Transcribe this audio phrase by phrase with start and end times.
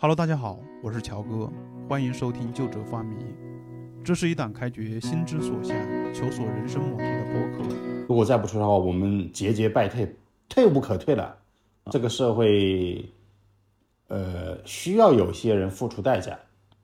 [0.00, 1.50] Hello，大家好，我是乔哥，
[1.88, 3.16] 欢迎收听《旧者发迷》，
[4.04, 5.76] 这是一档开掘心之所向、
[6.14, 7.74] 求索人生目的的播客。
[8.08, 10.14] 如果再不出的话，我们节节败退，
[10.48, 11.36] 退无可退了。
[11.90, 13.04] 这个社会，
[14.06, 16.38] 呃，需要有些人付出代价。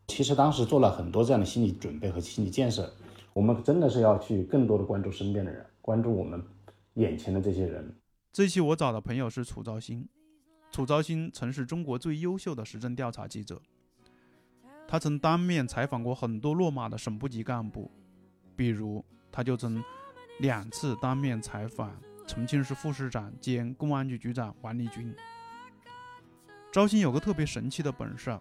[0.08, 2.92] 其实当时做了很多这样的心理准备和心理建设。
[3.32, 6.42] 我们真的是要去更多的关注身边的人，关注我们
[6.94, 7.94] 眼前的这些人。
[8.32, 10.08] 这期我找的朋友是楚兆新。
[10.74, 13.62] 楚昭新曾是中国最优秀的时政调查记者，
[14.88, 17.88] 他曾当面采访过很多落马的省部级干部，
[18.56, 19.80] 比如他就曾
[20.40, 25.14] 两次当面采访重庆市副市长兼公安局局长王立军。
[26.72, 28.36] 昭新有个特别神奇的本事，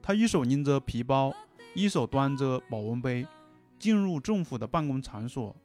[0.00, 1.34] 他一手拎着皮包，
[1.74, 3.26] 一手端着保温杯，
[3.76, 5.56] 进入政府的办公场所，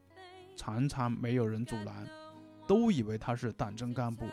[0.55, 2.07] 常常没有人阻拦，
[2.65, 4.25] 都以为他是党政干部。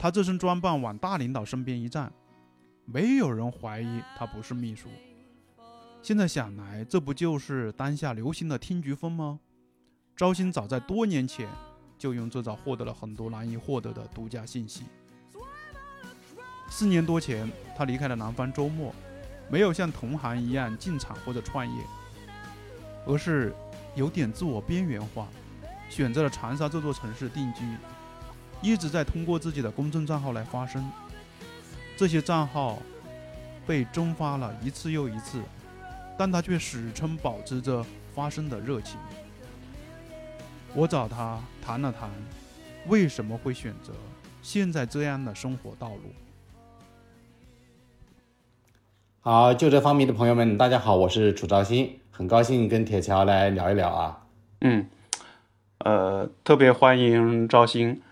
[0.00, 2.10] 他这身装扮往大领导身边一站，
[2.86, 4.88] 没有人怀疑他不是秘书。
[6.00, 9.38] 现在想来，这不就是当下流行的听菊风吗？
[10.16, 11.46] 招新早在多年前
[11.98, 14.84] 就用这招获得了很多难以获得的独家信息。
[16.70, 18.94] 四年多前，他离开了南方周末，
[19.50, 21.84] 没有像同行一样进厂或者创业，
[23.04, 23.54] 而是
[23.94, 25.28] 有点自我边缘化，
[25.90, 27.60] 选择了长沙这座城市定居。
[28.62, 30.86] 一直在通过自己的公众账号来发声，
[31.96, 32.78] 这些账号
[33.66, 35.40] 被蒸发了一次又一次，
[36.18, 38.98] 但他却始终保持着发声的热情。
[40.74, 42.10] 我找他谈了谈，
[42.86, 43.92] 为什么会选择
[44.42, 46.02] 现在这样的生活道路。
[49.22, 54.26] 好，就这方面的朋友们，大家好，我是楚兆新，很高兴跟铁桥来聊一聊啊。
[54.60, 54.86] 嗯，
[55.78, 58.02] 呃，特别欢迎赵鑫。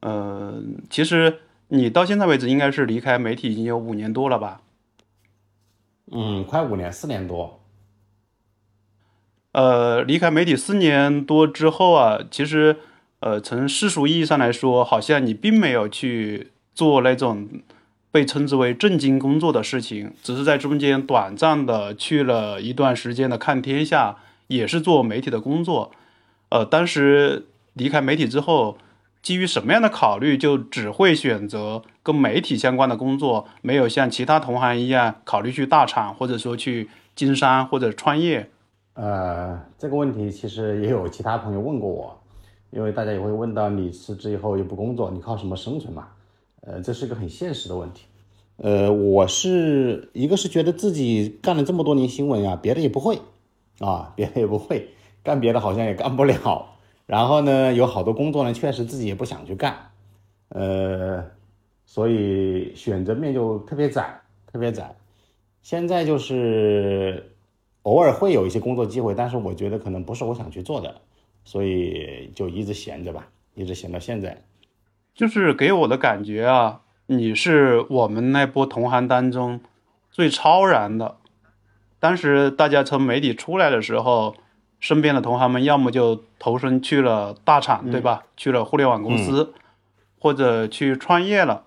[0.00, 4.62] 呃，其实你到现在为止应该是离开媒体已经有五年多了吧？
[6.10, 7.60] 嗯，快五年，四年多。
[9.52, 12.78] 呃，离开媒体四年多之后啊，其实
[13.18, 17.46] 呃，从世俗意义上来说，好像你并没有去做那种
[18.10, 24.16] 被称之为正经工作的事情，只是在中间短暂的去了一段时间的看天下，
[24.46, 25.92] 也是做媒体的工作。
[26.48, 28.78] 呃，当时离开媒体之后。
[29.22, 38.48] 基于什么样的考虑，就只会选择跟媒体相关的工作，没有像其他同行一样考虑去大厂，或者说去经商或者创业？
[38.94, 42.18] 呃，这个问题其实也有其他朋友问过我，
[42.70, 46.08] 因为大家也会问到你辞职以后又不工作，你靠什么生存嘛？
[46.62, 48.04] 呃，这是一个很现实的问题。
[48.56, 53.18] 呃，我是一个是觉得自己干了这么多年新闻呀，别的也不会
[53.78, 54.90] 啊，别的也不会，
[55.22, 56.66] 干别的好像也干不了。
[57.10, 59.90] 然后呢，有好多工作呢，确实自己也不想去干，
[60.50, 61.24] 呃，
[61.84, 64.94] 所以选择面就特别窄，特别窄。
[65.60, 67.32] 现在就是
[67.82, 71.00] 偶尔会有一些工作机会，但是我觉得可能不是我想去做的，
[71.44, 74.44] 所以就一直闲着吧，一直闲到现在。
[75.12, 79.60] 就是给我的感觉啊，你是我们那波同行当中
[80.12, 81.16] 最超然的。
[81.98, 84.36] 当时大家从媒体出来的时候。
[84.80, 88.24] 身边的同行们要么就投身去了大厂，对吧？
[88.36, 89.52] 去了互联网公司，
[90.18, 91.64] 或者去创业了。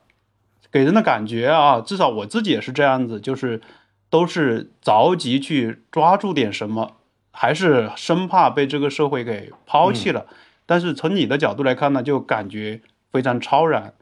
[0.72, 3.62] 给人的感觉啊，至少我自己也是这样子，就是
[4.10, 6.94] 都是着急去抓住点什么，
[7.30, 10.26] 还是生怕被这个社会给抛弃了。
[10.66, 12.82] 但是从你的角度来看呢，就感觉
[13.12, 13.94] 非常超然。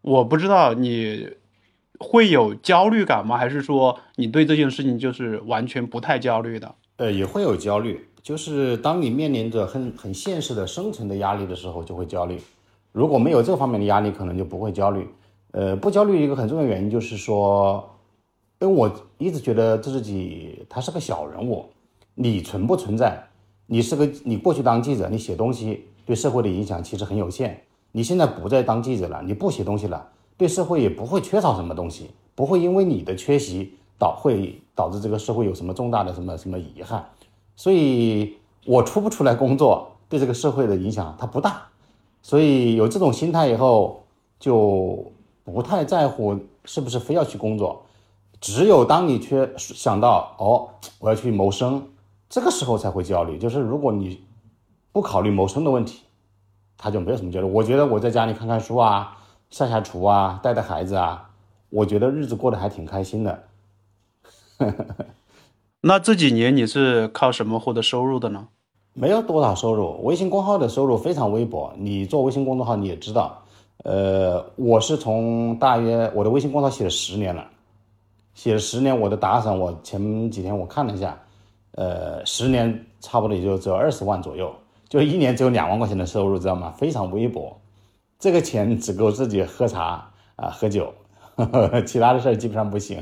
[0.00, 1.28] 我不知道你
[1.98, 3.36] 会有焦虑感吗？
[3.36, 6.74] 还是说你对这件事情就是完全不太焦虑的？
[6.96, 8.08] 呃，也会有焦虑。
[8.26, 12.40] 就是当你面临着很很现实的生存的压力的时候，就会焦虑。
[12.90, 15.08] 如果没有这方面的压力，可能就不会焦虑。
[15.52, 17.88] 呃，不焦虑一个很重要原因就是说，
[18.58, 21.66] 因为我一直觉得自己他是个小人物，
[22.16, 23.24] 你存不存在？
[23.66, 27.62] 你是个你过去当记者，你写东西对社会的影响其实很有限。
[27.92, 30.04] 你现在不再当记者了，你不写东西了，
[30.36, 37.08] 对社会也不会缺少什么东西，不会因为你的缺席导会导致这个社会有什么重大的什么什么遗憾。
[37.56, 38.36] 所以，
[38.66, 41.62] 我出不出来工作，对这个社会的影响它不大。
[42.22, 44.04] 所以有这种心态以后，
[44.38, 45.10] 就
[45.42, 47.84] 不太在乎是不是非要去工作。
[48.40, 50.68] 只有当你去想到哦，
[50.98, 51.88] 我要去谋生，
[52.28, 53.38] 这个时候才会焦虑。
[53.38, 54.22] 就是如果你
[54.92, 56.02] 不考虑谋生的问题，
[56.76, 57.46] 他就没有什么焦虑。
[57.48, 59.16] 我觉得我在家里看看书啊，
[59.48, 61.30] 下下厨啊，带带孩子啊，
[61.70, 63.44] 我觉得日子过得还挺开心的。
[64.58, 65.06] 呵呵呵
[65.88, 68.48] 那这几年你是靠什么获得收入的呢？
[68.92, 71.72] 没有多少收入，微信公号的收入非常微薄。
[71.76, 73.40] 你做微信公众号你也知道，
[73.84, 77.46] 呃，我是从大约我的微信公号写了十年了，
[78.34, 81.16] 写了十年，我的打赏我前几天我看了一下，
[81.76, 84.52] 呃，十年差不多也就只有二十万左右，
[84.88, 86.74] 就一年只有两万块钱的收入，知道吗？
[86.76, 87.56] 非常微薄，
[88.18, 90.92] 这个钱只够自己喝茶啊、喝酒，
[91.86, 93.00] 其他的事基本上不行。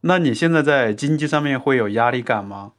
[0.00, 2.72] 那你现在在经济上面会有压力感吗？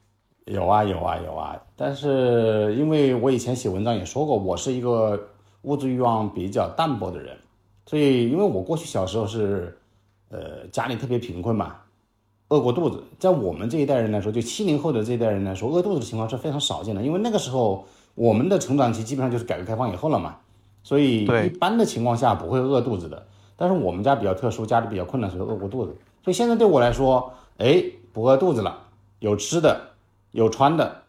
[0.45, 5.27] 有啊有啊有啊，但是因为我以前写文章也说过，我是一个
[5.63, 7.37] 物质欲望比较淡薄的人，
[7.85, 9.77] 所以因为我过去小时候是，
[10.29, 11.75] 呃，家里特别贫困嘛，
[12.47, 20.37] 饿过肚子，在我们这一代人来说，就七零后的这一代人来说，饿肚子的情况是非常少见的，因为那个时候我们的成长期基本上就是改革开放以后了嘛，
[20.81, 23.27] 所以一般的情况下不会饿肚子的。
[23.55, 25.93] 但是我们家比较特殊，家里比较困难，所以饿过肚子。
[26.29, 27.83] 所以现在对我来说，哎，
[28.13, 28.85] 不饿肚子了，
[29.17, 29.89] 有吃的。
[30.31, 31.01] 有穿的，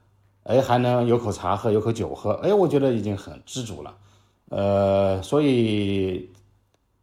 [0.45, 3.95] 哎，还能有口茶喝，有口酒喝，哎，我觉得已经很知足了，
[4.49, 6.31] 呃，所以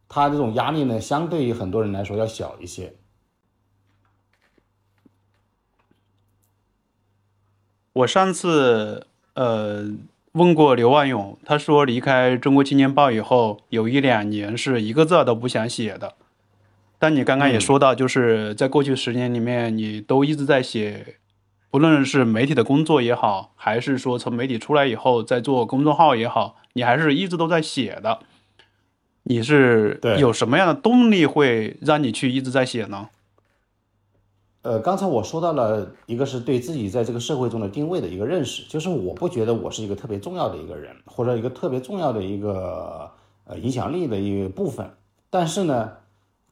[0.08, 2.92] 他这种压力呢，相对于很多人来说要小一些。
[7.92, 9.84] 我上次呃
[10.32, 16.16] 问过刘万勇，他说离开《中国青年报》以后，有一两年是一个字都不想写的。
[16.98, 21.16] 但你刚刚也说到，就是在过去十年里面，你都一直在写，
[21.70, 28.18] 不论是媒体的工作也好，还是说从媒体出来以后在做公众号也好，你还是一直都在写的。
[29.24, 33.10] 你是有什么样的动力会让你去一直在写呢？
[34.62, 43.10] 呃，刚才我说到了一个是对自己在这个社会中的定位的一个认识，就是我不觉得我是一个特别重要的一个人，或者一个特别重要的一个
[43.44, 44.90] 呃影响力的一个部分。
[45.30, 45.92] 但是呢，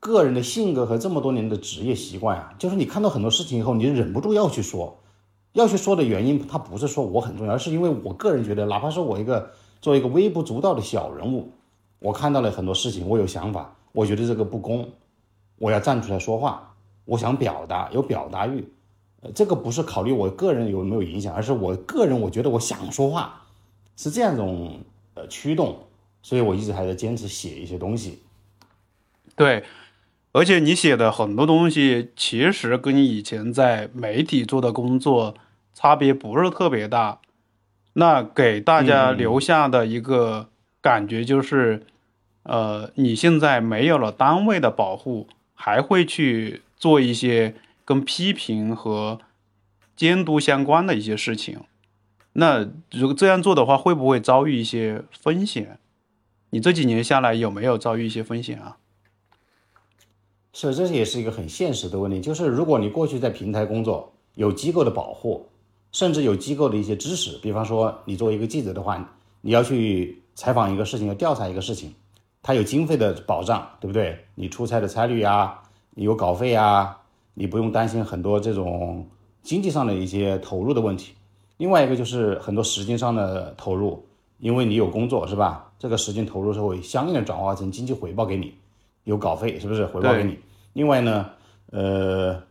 [0.06, 4.96] 个人的性格和这么多年的职业习惯啊，就是你看到很多事情以后，你忍不住要去说，
[5.52, 9.50] 要去说的原因，它不是说我很重要，而是因为我个人觉得，哪怕是我一个
[9.80, 11.50] 作为一个微不足道的小人物，
[11.98, 14.88] 我看到了很多事情，我有想法，我觉得这个不公，
[15.58, 16.72] 我要站出来说话。
[17.04, 18.68] 我想表达，有表达欲，
[19.22, 23.42] 呃，这个不是考虑我个人有没有影响，而是我个人我觉得我想说话，
[23.96, 24.80] 是这样一种
[25.14, 25.76] 呃驱动，
[26.22, 28.20] 所以我一直还在坚持写一些东西。
[29.36, 29.62] 对，
[30.36, 35.34] 而且你写的很多东西，其实跟你以前在媒体做的工作
[35.72, 37.20] 差别不是特别大。
[37.94, 40.50] 那给大家留下的一个
[40.82, 41.86] 感觉就是，
[42.42, 47.54] 呃，你现在没有了单位的保护，还会去做一些
[47.86, 49.18] 跟批评和
[49.96, 51.60] 监督相关的一些事情。
[52.34, 55.78] 那如果这样做的话，会不会遭遇一些风险？
[56.50, 58.76] 你这几年下来有没有遭遇一些风险啊？
[60.58, 65.46] 是，这也是一个很现实的问题，就是如果你过去在平台工作，有机构的保护，
[65.92, 69.06] 甚至有机构的一些支持，比方说你作为一个记者的话，
[69.42, 71.92] 你要去采访一个事情，要调查一个事情，
[72.42, 74.18] 它有经费的保障，对不对？
[74.34, 77.02] 你出差的差旅啊，你有稿费啊，
[77.34, 79.06] 你不用担心很多这种
[79.42, 81.12] 经济上的一些投入的问题。
[81.58, 84.02] 另外一个就是很多时间上的投入，
[84.38, 85.70] 因为你有工作是吧？
[85.78, 88.54] 这个时间投入是会相应的转化成经济回报给你，
[89.04, 90.38] 有稿费是不是回报给你？
[90.76, 91.30] 另外呢，
[91.72, 92.42] 呃，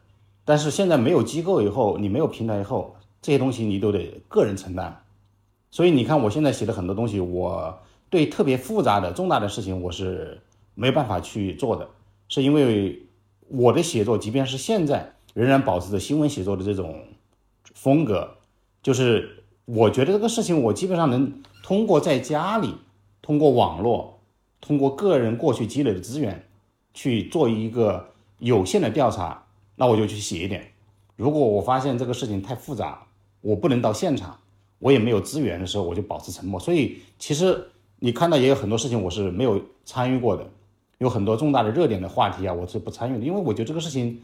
[0.45, 5.03] 但是现在没有机构以后，你没有平台以后，这些东西你都得个人承担。
[5.69, 7.77] 所以你看，我现在写的很多东西，我
[8.09, 10.41] 对特别复杂的、重大的事情，我是
[10.73, 11.87] 没有办法去做的，
[12.27, 12.99] 是因为
[13.47, 17.03] 我的写作，即便是现在仍然保持着新闻写作的这种
[17.75, 18.27] 风格，
[18.81, 22.73] 就是我觉得这个事情，我基本上能通过在家里，
[23.21, 24.19] 通过网络，
[24.61, 26.43] 通过个人过去积累的资源，
[26.93, 28.07] 去做一个
[28.39, 30.71] 有限的调查，那我就去写一点。
[31.15, 33.07] 如果我发现这个事情太复杂，
[33.41, 34.39] 我不能到现场，
[34.79, 36.59] 我也没有资源的时候，我就保持沉默。
[36.59, 40.45] 所以其实你看到也有很多事情我是没有参与过的，
[40.97, 44.21] 有很多重大的热点的话题啊，我是不参与的，因为我觉得这个事情，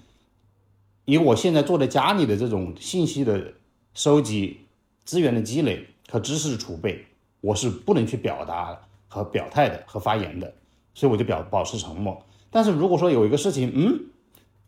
[1.06, 3.53] 以我现在坐在家里的这种信息的
[3.94, 4.60] 收集、
[5.06, 7.06] 资源的积累和知识的储备，
[7.39, 8.77] 我是不能去表达
[9.08, 10.53] 和表态的和发言的，
[10.94, 12.22] 所以我就表保持沉默。
[12.51, 14.05] 但是如果说有一个事情，嗯，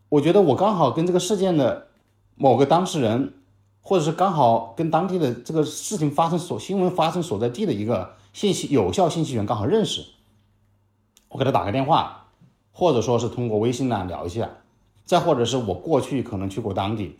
[0.09, 1.87] 我觉得我刚好跟这个事件的
[2.35, 3.33] 某个当事人，
[3.81, 10.05] 或者是刚好跟当地的这个事情发生所新闻发生所在地的一个信息有效信息源刚好认识，
[11.27, 12.27] 我给他打个电话，
[12.71, 14.49] 或者说是通过微信呢聊一下，
[15.03, 17.17] 再或者是我过去可能去过当地，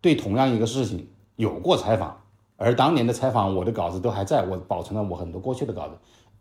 [0.00, 2.20] 对同样一个事情有过采访，
[2.56, 5.94] 而当年的采访我的稿子都还在，我保存了我很多过去的稿子，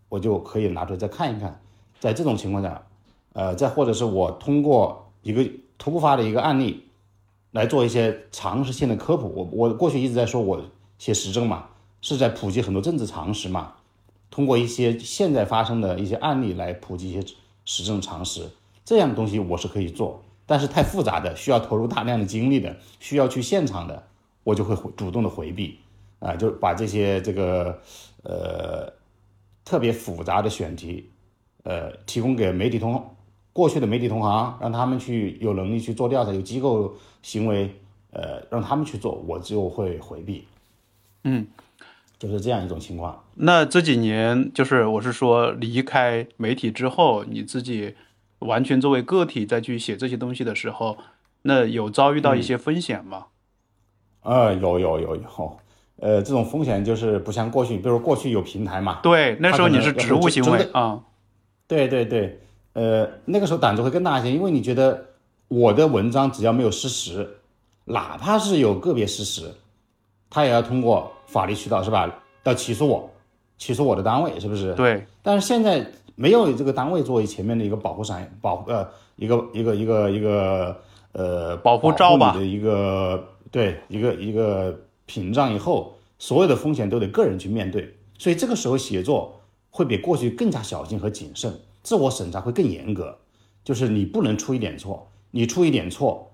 [0.09, 1.61] 我就可以拿出来再看一看。
[1.99, 2.83] 在这种情况下，
[3.35, 6.81] 呃，再或者是我通过一个突发的一个案例。
[7.51, 9.29] 来做一些常识性的科普。
[9.33, 10.61] 我我过去一直在说，我
[10.97, 11.69] 写时政嘛，
[12.01, 13.75] 是在普及很多政治常识嘛。
[14.29, 17.25] 通过一些现在发生的一些案例来普及一些
[17.63, 18.49] 时政常识，
[18.83, 24.03] 这样的东西我是可以做，但是太复杂的，需要投入大量的精力的，需要去现场的，
[24.43, 25.79] 我就会主动的回避，
[26.19, 27.79] 啊，就把这些这个
[28.23, 28.91] 呃
[29.63, 31.09] 特别复杂的选题，
[31.63, 33.14] 呃，提供给媒体通
[33.55, 37.73] 过去的媒体同行，让他们去有能力去做调查，有机构行为，
[38.11, 40.45] 呃，让他们去做，我就会回避。
[41.23, 41.47] 嗯，
[42.19, 43.23] 就是这样一种情况。
[43.35, 47.95] 那这几年，就是我是说，离开媒体之后，你自己
[48.39, 50.97] 完全作为个体再去写这些东西的时候，
[51.43, 53.27] 那有遭遇到一些风险吗？
[54.23, 55.57] 呃，有有有有，
[56.01, 61.01] 呃，这种风险就是不像过去，比如过去有平台嘛，对，那时候你是职务行为啊，
[61.67, 62.41] 对对对，
[62.75, 65.05] 呃，那个时候胆子会更大一些，因为你觉得
[65.47, 67.25] 我的文章只要没有失实，
[67.85, 69.49] 哪怕是有个别失实，
[70.29, 72.13] 他也要通过法律渠道是吧？
[72.43, 73.09] 要起诉我，
[73.57, 74.73] 起诉我的单位是不是？
[74.73, 80.77] 对，但是现在没有这个单位作为前面的一个保护伞，保呃一个一个一个一个
[81.13, 93.15] 呃保护罩吧的一个对一个一个屏障以后，所有的风险都得个人去面对，所以这个时候写作会比过去更加小心和谨慎，自我审查会更严格，
[93.63, 96.31] 就是你不能出一点错，你出一点错，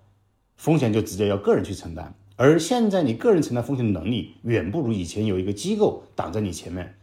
[0.55, 2.15] 风险就直接要个人去承担。
[2.37, 6.95] 而现在你个人承担风险的能力远不如以前有一个机构挡在你前面，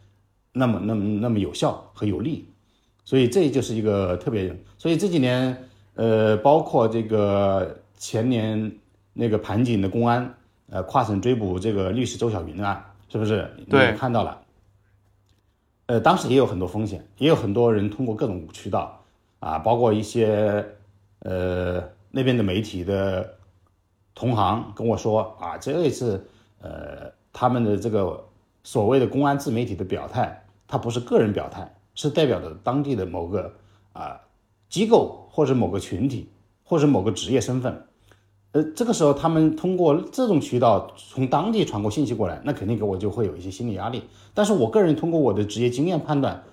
[0.51, 2.47] 那么那么那么有效和有利，
[3.05, 4.51] 所以这就是一个特别。
[4.79, 5.55] 所以这几年，
[5.93, 8.71] 呃，包括这个前年
[9.13, 10.33] 那个盘锦的公安，
[10.71, 13.47] 呃，跨省追捕这个律师周小云的案，是不是？
[13.69, 14.41] 对看到了。
[15.89, 19.03] 呃，当时也有很多风险，也有很多人通过各种渠道
[19.39, 20.63] 啊，包括一些
[21.21, 23.37] 呃那边的媒体的
[24.13, 26.29] 同行跟我说啊，这一次
[26.61, 28.23] 呃他们的这个
[28.63, 33.51] 所谓的公安自媒体的表态，它不是个人表态，是代表着当地的某个
[33.93, 34.21] 啊、
[34.69, 36.29] 机构或者某个群体
[36.63, 37.83] 或者某个职业身份。
[38.51, 44.03] 呃，这个时候他们通过这种渠道从当地传过信息过来，那肯定给我就会有一些心理压力。
[44.33, 46.43] 但是我个人通过我的职业经验判断，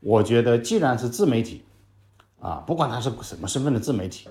[0.00, 1.62] 我觉得既然是自媒体，
[2.40, 4.28] 啊，不管他是什么身份的自媒体，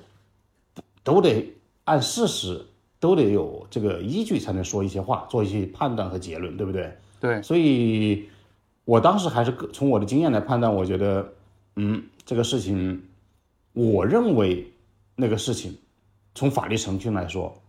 [1.04, 2.66] 都得按事实，
[3.00, 6.92] 都得有这个依据才能说一些话，做一些判断和结论，对不对？
[7.20, 8.28] 对，所以，
[8.84, 11.34] 我当时还是从我的经验来判断，我觉得，
[11.76, 13.04] 嗯，这个事情，
[13.74, 14.72] 我认为
[15.16, 15.78] 那个事情，
[16.34, 17.62] 从法律程序来说，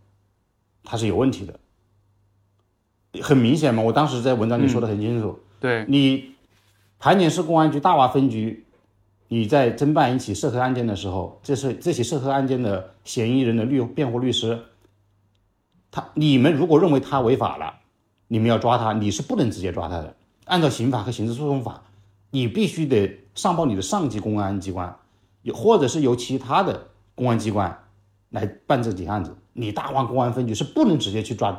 [0.85, 1.59] 它是有问题的。
[3.21, 6.35] 很明显嘛，我当时在文章里说的很清楚，对，你
[6.99, 8.64] 盘锦市公安局大洼分局，
[9.28, 14.62] 你在侦办一起涉黑案件的时候，这是这起涉黑案件的嫌疑人的律辩护律师，
[15.90, 17.81] 他你们如果认为他违法了，
[18.28, 20.16] 你们要抓他，你是不能直接抓他的。
[20.47, 21.83] 按照刑法和刑事诉讼法，
[22.31, 24.97] 你必须得上报你的上级公安机关，
[25.42, 27.82] 有或者是由其他的公安机关
[28.33, 29.35] 来办这起案子。
[29.55, 31.59] 你大洼公安分局是不能直接去抓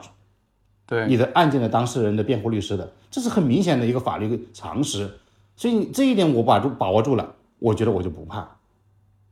[0.86, 5.10] 对，你的案件的当事人的辩护律师的，这是很明显的一个法律常识。
[5.56, 8.58] 所以这一点我把住把握住了，我觉得我就不怕，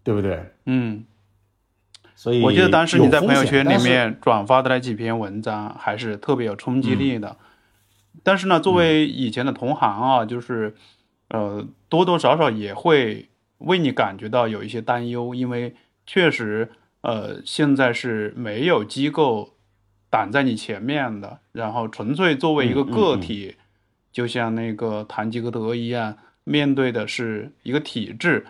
[0.02, 0.52] 对不对？
[0.66, 1.04] 嗯，
[2.16, 7.38] 所以我记得当时你在朋友圈里面转发的那几篇文章还是特别有冲击力嗯的。
[8.24, 10.76] 但是呢，作为以前的同行啊，就是
[11.30, 16.72] 呃多多少少也会为你感觉到有一些担忧，因为确实
[17.02, 19.54] 呃现在是没有机构
[20.10, 23.56] 挡在你前面的，然后纯粹作为一个嗯嗯嗯个体，
[24.12, 28.46] 就像那个堂吉诃德一样，面对的是一个体制。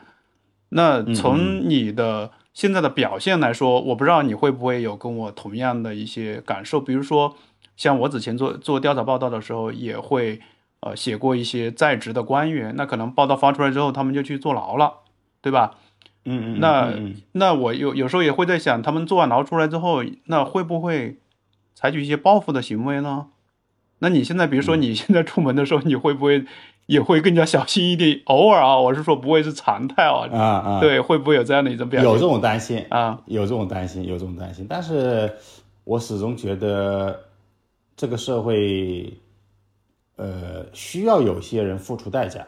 [0.70, 7.36] 那嗯从你的现在的表现来说，我不知道你会不会有跟我同样的一些感受，比如说，
[7.78, 10.42] 像我之前做做调查报道的时候，也会
[10.82, 14.94] 呃写过一些在职的官员，那可能报道发出来之后，他们就去坐牢了，
[15.42, 15.78] 对吧？
[16.26, 16.94] 嗯嗯，那
[17.32, 21.18] 那我有有时候也会在想，他们坐完牢出来之后，那会不会
[21.74, 23.28] 采取一些报复的行为呢？
[24.00, 26.46] 那你现在，比如嗯说你现在出门的时候，你会不会
[26.88, 28.22] 也会更加小心一点？
[28.26, 32.10] 偶尔啊，我是说不会是常态啊，啊啊，对，会不会有这样的一种表现？
[32.10, 35.32] 有这种担心，啊，有这种担心，有这种担心，但是
[35.84, 37.20] 我始终觉得
[37.96, 39.14] 这个社会，
[40.16, 42.46] 呃，需要有些人付出代价。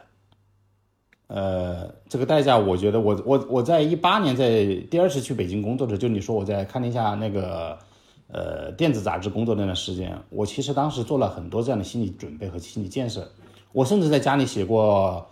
[1.36, 7.75] 呃，这个代价，我觉得我我我在一八年在第二次去北京工作的时候，就你说我在看了一下那个
[8.28, 13.28] 呃电子杂志工作那段时间，我其实当时做了很多这样的心理准备和心理建设。
[13.72, 15.28] 我甚至在家里写过，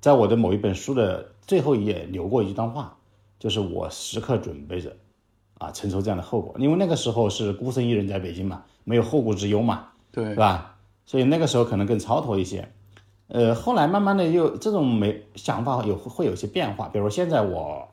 [0.00, 2.96] 在我的某一本书的最后一页留过一段话，
[3.38, 4.96] 就是我时刻准备着
[5.58, 10.76] 啊承受这样的后果，因为那个时候是孤身一人在北京嘛，没有后顾之忧嘛，对是，吧？
[11.04, 12.66] 所以那个时候可能更超脱一些。
[13.28, 17.88] 呃，后来慢慢的又这种没想法有会有些变化，比如说现在我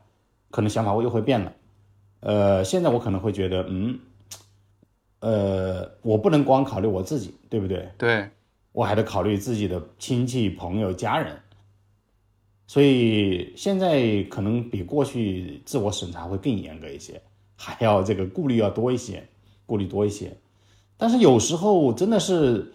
[0.49, 1.53] 可能想法我又会变了。
[2.19, 3.99] 呃，现在我可能会觉得，嗯，
[5.21, 7.89] 呃，我不能光考虑我自己，对不对？
[7.97, 8.29] 对，
[8.73, 11.39] 我还得考虑自己的亲戚、朋友、家人。
[12.67, 17.21] 所以现在可能比过去自我审查会更严格一些，
[17.55, 19.27] 还要这个顾虑要多一些，
[19.65, 20.37] 顾虑多一些。
[20.97, 22.71] 但是有时候真的是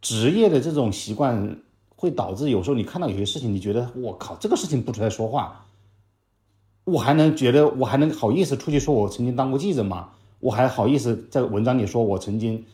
[0.00, 1.56] 职业的这种习惯
[2.02, 5.64] 会导致，有时候你看到有些事情，你觉得我靠，这个事情不出来说话，
[6.82, 10.08] 我还能觉得我还能好意思出去说我曾经当过记者吗？
[10.40, 12.64] 我还好意思在文章里说我曾经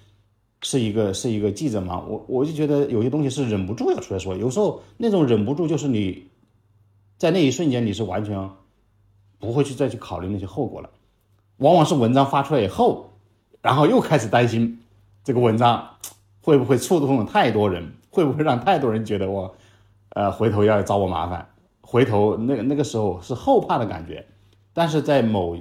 [0.63, 2.03] 是一个是一个记者吗？
[2.09, 6.27] 我我就觉得有些东西是忍不住要出来说，有时候那种忍不住就是你。
[7.19, 8.49] 在那一瞬间，你是完全
[9.41, 10.89] 不会去再去考虑那些后果了。
[11.57, 13.11] 往往是文章发出来以后，
[13.61, 14.79] 然后又开始担心
[15.25, 15.97] 这个文章
[16.41, 19.55] 会不会触动了太多人，会不会让太多人觉得我，
[20.11, 21.49] 呃，回头要找我麻烦。
[21.81, 24.27] 回头那个那个时候是后怕的感觉。
[24.75, 25.57] 但是在某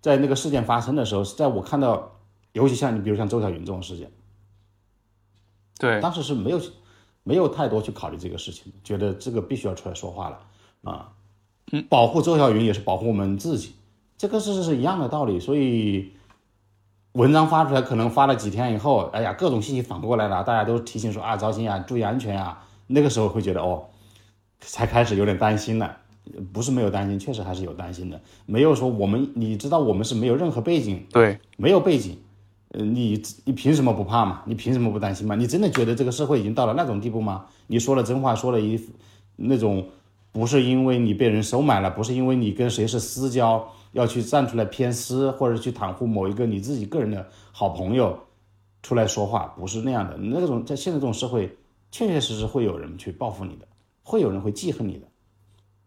[0.00, 2.18] 在那个事件发生的时候，是在我看到，
[2.52, 4.10] 尤其像你比如像周小云这种事件，
[5.78, 6.60] 对，当时是没有
[7.22, 10.40] 没有太多去考虑这个事情，觉得这个必须要出来说话了。
[10.84, 11.12] 啊，
[11.72, 13.72] 嗯，保护周小云也是保护我们自己，
[14.18, 15.40] 这个是是一样的道理。
[15.40, 16.12] 所以
[17.12, 22.62] 文章发出来，可能发了几天以后，哎呀，各种信息反过来了，大家都提醒说啊，赵鑫啊，注意安全啊。
[22.86, 23.84] 那个时候会觉得哦，
[24.60, 25.96] 才开始有点担心了，
[26.52, 28.20] 不是没有担心，确实还是有担心的。
[28.46, 32.18] 没有说我们，你知道我们是没有任何背景，对，没有背景，
[32.70, 34.42] 呃，你你凭什么不怕嘛？
[34.44, 35.34] 你凭什么不担心嘛？
[35.34, 37.46] 你真的觉得这个社会已经到了那种地步吗？
[37.66, 38.80] 你说了真话，说了一
[39.36, 39.86] 那种。
[40.30, 43.66] 不是因为你被人收买了，不是因为你跟谁是私交，
[43.98, 48.18] 要去站出来偏私，或者去袒护某一个你自己个人的好朋友，
[48.82, 50.16] 出来说话，不是那样的。
[50.16, 51.56] 那种在现在这种社会，
[51.90, 53.66] 确确实实会有人去报复你的，
[54.02, 55.06] 会有人会记恨你的。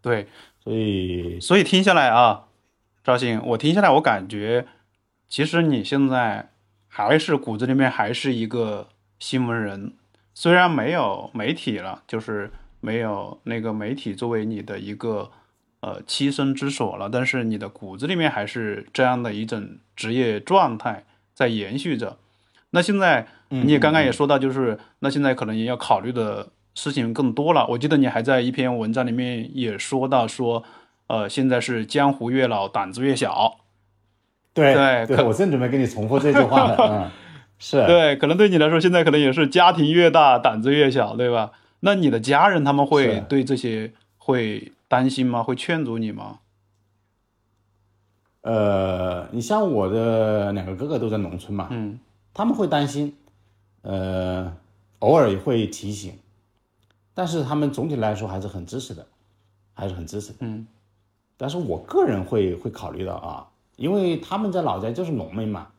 [0.01, 0.27] 对，
[0.63, 2.47] 所以所以听下来啊，
[3.03, 4.67] 赵鑫，我听下来，我感觉
[5.27, 6.51] 其实你现在
[6.87, 9.93] 还是骨子里面还是一个新闻人，
[10.33, 12.51] 虽然没有媒体了，就是。
[12.83, 15.29] 没有那个媒体作为你的一个
[15.81, 22.17] 呃栖身之所了，但是你的骨子里面还是这样的一种职业状态在延续着。
[22.71, 27.67] 那现在你也刚刚也说到，就是那现在可能也要考虑的事情更多了。
[27.67, 30.63] 我记得你还在一篇文章里面也说到说，
[31.07, 33.57] 呃，现在是江湖越老胆子越小。
[34.53, 36.75] 对对对，我正准备跟你重复这句话呢。
[36.79, 37.11] 嗯，
[37.59, 41.51] 是对，可能对你来说现在可能也是家庭越大胆子越小，对吧？
[41.81, 45.41] 那你的家人他们会对这些会担心吗？
[45.41, 46.39] 会劝阻你吗？
[48.41, 51.97] 呃，你像我的两个哥哥都在农村嘛，嗯，
[52.33, 53.15] 他们会担心，
[53.83, 54.53] 呃，
[54.99, 56.19] 偶尔也会提醒，
[57.13, 59.07] 但是他们总体来说还是很支持的，
[59.73, 60.67] 还是很支持的，嗯。
[61.37, 65.69] 但是我个人会会考虑到啊，因为他们在老家就是农民嘛，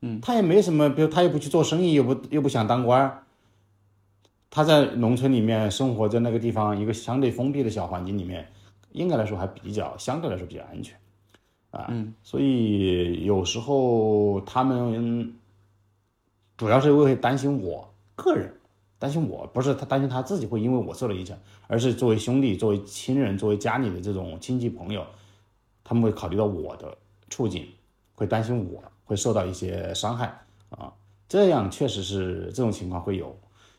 [0.00, 3.22] 嗯，他也没什么，比如他又不去做生意，又不又不想当官儿。
[4.48, 8.48] 他在农村里面生活在那个地方，一个相对封闭的小环境里面，
[8.92, 10.96] 应该来说还比较相对来说比较安全，
[11.70, 15.34] 啊，嗯，所以有时候他们
[16.56, 18.52] 主要是会担心我个人，
[18.98, 25.04] 担心我不是他担心他自己会因为我受了影响，而是作为兄弟、作为亲人、作为家里的这种亲戚朋友，
[25.82, 26.96] 他们会考虑到我的
[27.28, 27.66] 处境，
[28.14, 30.38] 会担心我会受到一些伤害
[30.70, 30.92] 啊，
[31.28, 33.36] 这样确实是这种情况会有。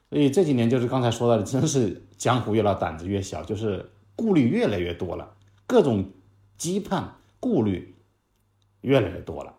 [0.09, 5.33] 所以这几年就是刚才说到的，真是江湖越老胆子越小，就是顾虑越来越多了，
[5.65, 6.05] 各种
[6.59, 7.03] 羁绊
[7.39, 7.95] 顾虑
[8.81, 9.53] 越来越多了，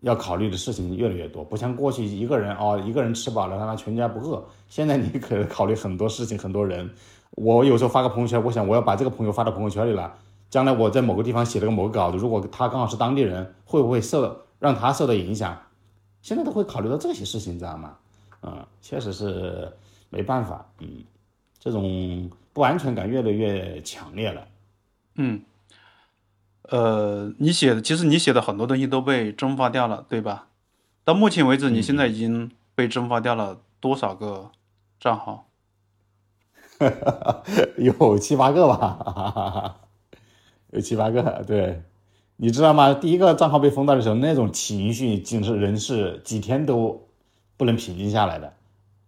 [0.00, 4.44] 要考虑的事情越来越多，不像过去一个人哦，一个人吃饱了让他全家不饿。
[4.68, 6.88] 现在你可考虑很多事情，很多人。
[7.32, 10.12] 我有时候发个朋友圈，我想我要把这个朋友发到朋友圈里了，
[10.50, 15.56] 将来我在某个地方写了个某个稿子，如果他刚好是当地人，会不会受让他受到影响？
[16.22, 17.96] 现在都会考虑到这些事情，知道吗？
[18.42, 19.72] 嗯，确实是
[20.10, 21.04] 没办法，嗯，
[21.60, 24.48] 这种不安全感越来越强烈了。
[25.14, 25.42] 嗯，
[26.62, 30.48] 呃，你写的其实你写的很多东西都被蒸发掉了，对吧？
[31.04, 34.50] 到目前为止，你现在已经被蒸发掉了多少个
[34.98, 35.46] 账号？
[37.78, 39.76] 有七八个吧，
[40.72, 41.44] 有七八个。
[41.46, 41.82] 对，
[42.38, 42.92] 你知道吗？
[42.94, 47.06] 第一个账号被封掉的时候，那种情绪，竟是人是几天都。
[47.56, 48.54] 不能平静下来的。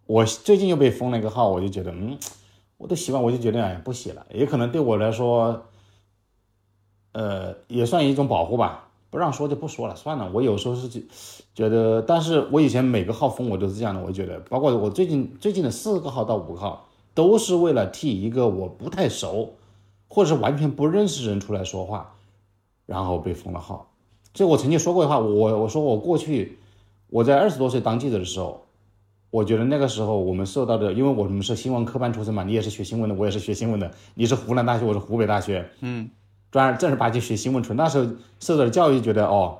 [0.05, 2.19] 我最近又被封了一个号，我就觉得，嗯，
[2.83, 4.25] 我都习惯，我就觉得，哎，不写了。
[4.33, 5.63] 也可能对我来说，
[7.13, 8.89] 呃，也算一种保护吧。
[9.09, 10.29] 不让说就不说了，算了。
[10.33, 10.89] 我有时候是
[11.55, 19.53] 觉得，但是我以前每个号封我都是这样的，我觉得，包括我最近最近的四个号到五个号，都是为了替一个我不太熟，
[20.09, 22.15] 或者是完全不认识人出来说话。
[22.85, 23.93] 然后被封了号。
[24.33, 26.59] 这我曾经说过的话，我我说我过去
[27.07, 28.65] 我在二十多岁当记者的时候，
[29.33, 36.07] 我觉得那个时候我们受到的，因为我们是新闻科班出身嘛，你也是学新闻的，我也是学新闻的，你是湖南大学，我是湖北大学，嗯，
[36.51, 38.05] 专正儿八经学新闻出，那时候
[38.39, 39.57] 受到的教育觉得哦，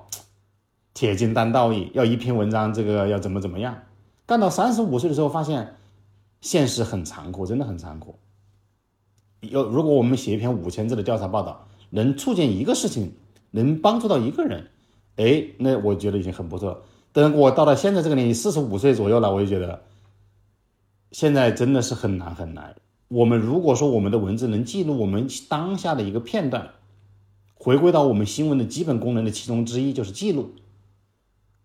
[0.94, 3.76] 铁金担道义，要一篇文章这个要怎么怎么样。
[4.28, 5.76] 干到三十五岁的时候，发现
[6.40, 8.20] 现实很残酷，真的很残酷。
[9.42, 13.14] 有如果我们写一篇五千字的调查报道，能促进一个事情，
[13.50, 14.68] 能帮助到一个人，
[15.16, 16.78] 哎，那我觉得已经很不错了。
[17.14, 19.84] 等我到了现在这个年纪，四十五岁左右了，我就觉得
[21.12, 22.76] 现在真的是很难很难。
[23.08, 26.72] 我们如果说我们的文字能记录我们当下的一个片段，
[27.54, 30.56] 回归到我们新闻的基本功能的其中之一就是记录。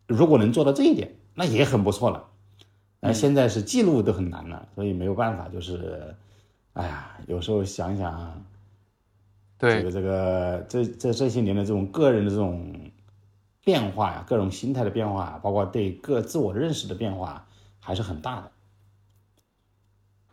[0.07, 2.27] 如果能做到这一点，那也很不错了。
[3.01, 6.15] 那现在是记录都很难了，所以没有办法，就是，
[6.75, 8.45] 哎呀，有时候想想，
[9.57, 12.75] 对这对个这个这这这些年的这种个人的这种
[13.65, 17.47] 变化呀，各种心态的变化，包括对各自我认识的变化，
[17.81, 18.53] 还是很大的。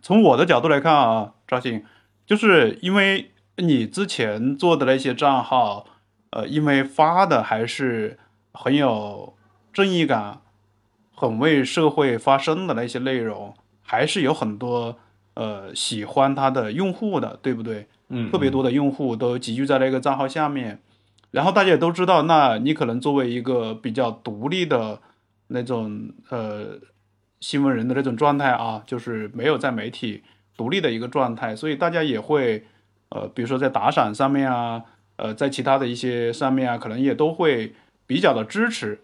[0.02, 1.84] 从我的角度来看啊，赵鑫，
[2.26, 5.86] 就是因为你之前做的那些账号，
[6.30, 8.20] 呃，因为发的还是
[8.54, 9.36] 很有
[9.74, 10.42] 正义感、
[11.14, 14.98] 很为社会发声的那些内容，还是有很多
[15.34, 17.88] 呃喜欢它的用户的，对不对？
[18.10, 20.80] 嗯特别多的用户都集聚在那个账号下面，
[21.32, 25.00] 然后大家也都知道，那你可能作为一个比较独立的
[25.48, 26.80] 那种呃
[27.42, 30.24] 新闻人的那种状态啊，就是没有在媒体
[30.56, 32.66] 独立的一个状态，所以大家也会
[33.10, 34.82] 呃，比如说在打赏上面啊，
[35.18, 37.74] 呃，在其他的一些上面啊，可能也都会
[38.08, 39.02] 比较的支持。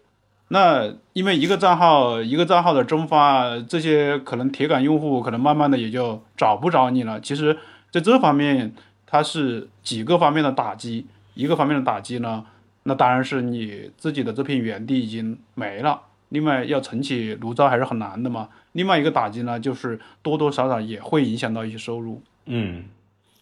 [0.48, 7.20] 那因为一个账号一个账号的蒸发，这些可能铁杆用户可能慢慢的也就找不着你了。
[7.20, 7.58] 其实
[7.90, 8.74] 在这方面，
[9.06, 11.06] 它是几个方面的打击。
[11.34, 12.44] 一个方面的打击呢，
[12.82, 16.02] 那当然是你自己的这片园地已经没了。
[16.28, 18.48] 另外要重启炉灶还是很难的嘛。
[18.72, 22.22] 另外一个打击呢，就是多多少少也会影响到一些收入。
[22.46, 22.84] 嗯，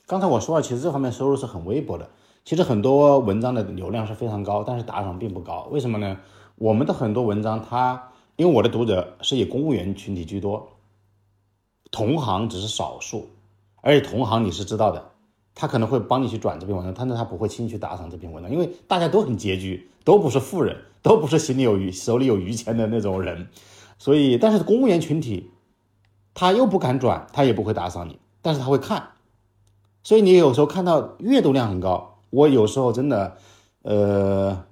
[0.07, 2.11] 刚才我说了，其实这方面收入是很微薄的。
[2.45, 5.69] 其实很多文章的流量是非常高，但是打赏并不高。
[5.71, 6.19] 为什么呢？
[6.57, 10.69] 我们的很多文章它，因为我的读者是以公务员群体居多，
[11.91, 13.31] 同行只是少数，
[13.83, 15.10] 而且同行你是知道的，
[15.61, 23.47] 他可能会帮你去转这篇文章，但是他不会轻易去打赏这篇文章，因为大家都很拮据，都不是富人，都不是心里有余、手里有余钱的那种人，
[23.99, 25.51] 所以，但是公务员群体，
[26.33, 29.11] 他又不敢转，他也不会打赏你，但是他会看，
[30.03, 33.37] 所以你有时候看到阅读量很高，我有时候真的，
[33.83, 34.65] 呃，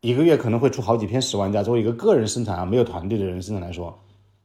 [0.00, 3.98] 一个月可能会出好几篇十万加，作为一个个人生产啊，没有团队的人生产来说，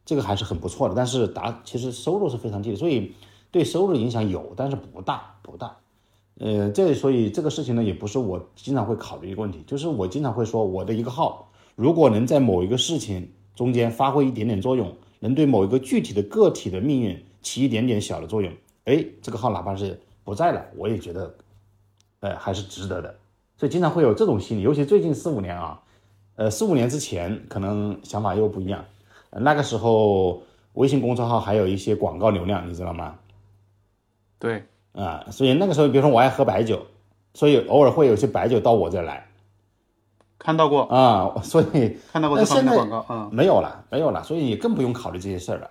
[0.04, 0.96] 这个还是很不错的。
[0.96, 3.16] 但是打其实收入是非常低的，所以
[3.52, 5.78] 对收入影响有，但是不大不大。
[6.40, 18.52] 呃，这所以这个事情呢，也不是我经常会考虑一个问题，就是我经常会说，我的一个号如果能在某一个事情中间发挥一点点作用，能对某一个具体的个体的命运起一点点小的作用，
[18.86, 21.36] 哎，这个号哪怕是不在了，我也觉得，
[22.22, 23.16] 呃，还是值得的。
[23.58, 25.80] 所以经常会有这种心理，尤其最近四五年啊，
[26.38, 28.84] 呃，四五年之前可能想法又不一样，
[29.30, 30.42] 那个时候
[30.74, 33.20] 微信公众号还有一些广告流量，你知道吗？
[34.42, 36.88] 对，啊，所以那个时候，比如说我爱喝白酒，
[37.34, 39.28] 所以偶尔会有些白酒到我这儿来
[40.40, 43.30] 看到过，啊，所以 看到过这方面的广告，嗯。
[43.32, 45.70] 没有了，没有了，所以你更不用考虑这些事儿了。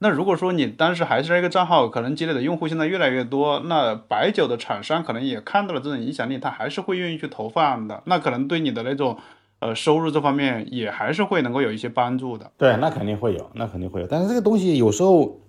[0.00, 8.02] 那如果说你当时还是一个账号，可能积累的用户现在越来越多，那白酒的厂商可能也看到了这种影响力，他还是会愿意去投放的。
[8.06, 9.16] 那可能对你的那种
[9.60, 12.50] 呃收入这方面也还是会能够有一些帮助的。
[12.58, 14.06] 对，那肯定会有，那肯定会有。
[14.08, 15.40] 但是这个东西有时候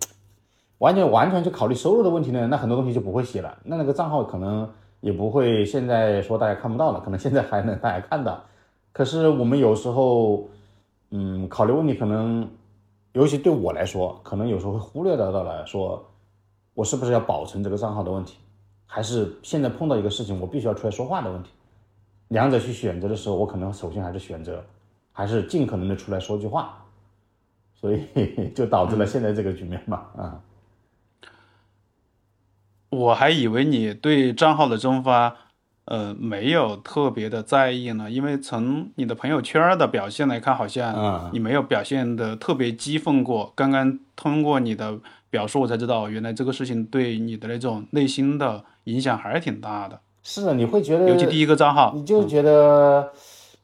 [0.83, 3.57] 完全完全去考虑收入的问题呢，那很多东西就不会写了。
[3.63, 4.69] 那那个账号可能
[4.99, 8.43] 也不会现在说大家看不到了，可能现在还能大家看到。
[8.91, 10.49] 可是我们有时候，
[11.11, 12.45] 嗯，考虑问题可能，
[13.13, 16.05] 尤其对我来说，可能有时候会忽略到到了说，
[16.73, 18.37] 我是不是要保存这个账号的问题，
[18.85, 21.49] 还是现在碰到一个事情我必须要出来说话的问题。
[22.27, 24.61] 两者去选择的时候，我可能首先还是选择，
[25.13, 26.77] 还是尽可能的出来说句话。
[27.73, 30.41] 所以就导致了现在这个局面嘛，啊，
[32.93, 35.35] 我还以为你对账号的蒸发，
[35.85, 43.51] 呃，没有特别的在意呢，因为从你的朋友圈的表现来看，好像嗯你没有表现的特别激愤过。
[43.55, 44.97] 刚刚通过你的
[45.29, 53.11] 表述，我才知道原来这个事情对你的那种内心的影响还是挺大的，是的，你会觉得，尤其第一个账号，你就觉得，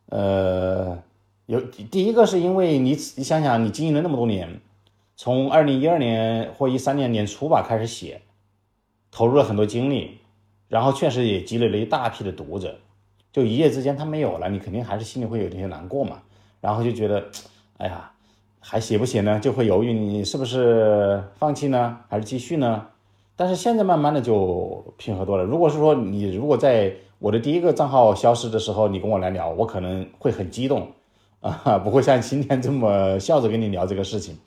[0.08, 0.98] 呃，
[1.46, 4.60] 有第一个是因为你你想想，你经营了那么多年，
[5.16, 8.22] 从二零一二年或一三年年初吧开始写，
[9.12, 10.18] 投入了很多精力，
[10.68, 12.76] 然后确实也积累了一大批的读者，
[13.32, 16.20] 就一夜之间他没有了，你肯定还是心里会有些难过嘛，
[16.62, 17.26] 然后就觉得，
[17.78, 18.12] 哎呀，
[18.60, 19.40] 还写不写呢？
[19.40, 22.86] 就会犹豫你是不是放弃呢，还是继续呢？
[23.36, 25.44] 但是现在慢慢的就平和多了。
[25.44, 30.92] 如果是说你如果在我的第一个账号消失的时候，你跟我来聊，我可能会很激动，
[31.40, 34.38] 啊， 不会像今天这么笑着跟你聊这个事情。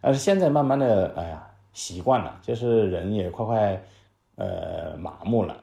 [0.00, 3.82] 但是现在慢慢的，哎呀，习惯了，就是人也快快，
[4.36, 5.62] 呃，麻木了，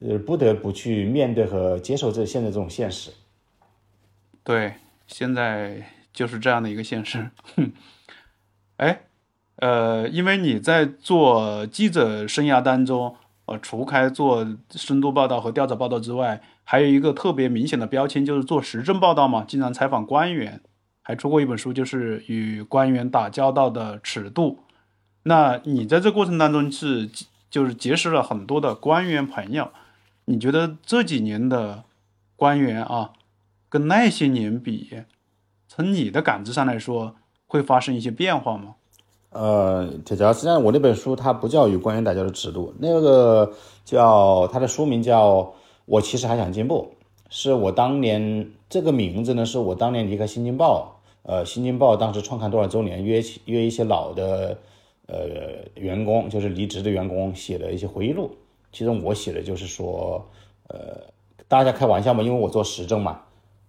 [0.00, 3.12] 呃，不得不去面对和接受这现在这种现实。
[4.42, 4.74] 对，
[5.06, 7.30] 现在就是这样的一个现实。
[8.78, 9.02] 哎，
[9.56, 13.16] 呃，因为你在做记者生涯当中。
[13.44, 20.60] 呃，除开做深度报道和调查报道之外，还有一个特别明显的标签，就是做时政报道嘛，经常采访官员，
[21.02, 24.60] 还出过一本书，就是与官员打交道的尺度。
[25.24, 27.08] 那你在这过程当中是
[27.50, 29.68] 就是结识了很多的官员朋友，
[30.24, 31.84] 你觉得这几年的
[32.36, 33.12] 官员啊，
[33.68, 35.02] 跟那些年比，
[35.68, 37.14] 从你的感知上来说，
[37.46, 38.74] 会发生一些变化吗？
[39.30, 43.52] 呃，铁桥，实际上我那本书它不叫与官员打交道的尺度，那个
[43.84, 45.36] 叫它的书名叫
[45.86, 46.92] 《我其实还想进步》，
[47.30, 54.58] 是我当年这个名字呢，是我当年离开《新京报》，呃，《新京报》当时创刊多少周年，约约一些老的
[55.12, 58.30] 呃员工，就是离职的员工写的一些回忆录，
[58.72, 60.26] 其中我写的就是说，
[60.68, 61.02] 呃，
[61.46, 63.20] 大家开玩笑嘛，因为我做时政嘛，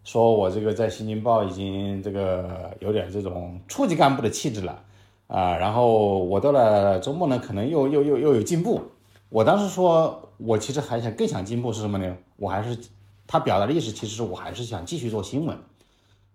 [0.04, 4.84] 说我这个在《新京报》已经这个有点这种处级干部的气质了。
[5.28, 8.82] 啊，然后我到了周末呢，可能又又又又有进步。
[9.30, 12.16] 我当时说，我其实还想更想进步是什么呢？
[12.36, 12.78] 我还是
[13.26, 15.58] 他表达的意思，其实是我还是想继续做新闻，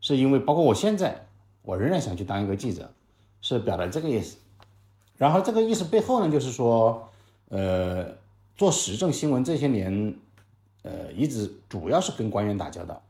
[0.00, 1.26] 是因为包括我现在，
[1.62, 2.90] 我仍然想去当一个记者，
[3.40, 4.38] 是表达这个意思。
[5.18, 7.06] 然后这个意思背后呢，就是说，
[7.50, 8.06] 呃，
[8.56, 10.14] 做时政新闻这些年，
[10.82, 13.02] 呃，一直主要是跟官员打交道。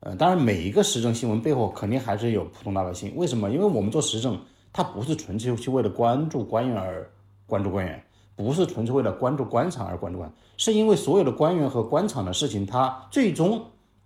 [0.00, 3.16] 呃，当然每一个时政新闻背后肯定还是有普通老百姓。
[3.16, 3.50] 为什么？
[3.50, 4.38] 因为我们做时政。
[4.70, 7.10] 它不是纯粹去为了关注官员而
[7.46, 8.04] 关注官员，
[8.36, 13.64] 不是纯粹为了关注官场而关注官，是因为所有的官员和官场的事情，它最终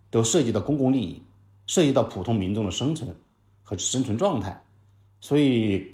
[0.08, 1.20] 都涉及到公共利益，
[1.66, 3.14] 涉及到普通民众的生存
[3.64, 4.62] 和生存状态，
[5.20, 5.92] 所以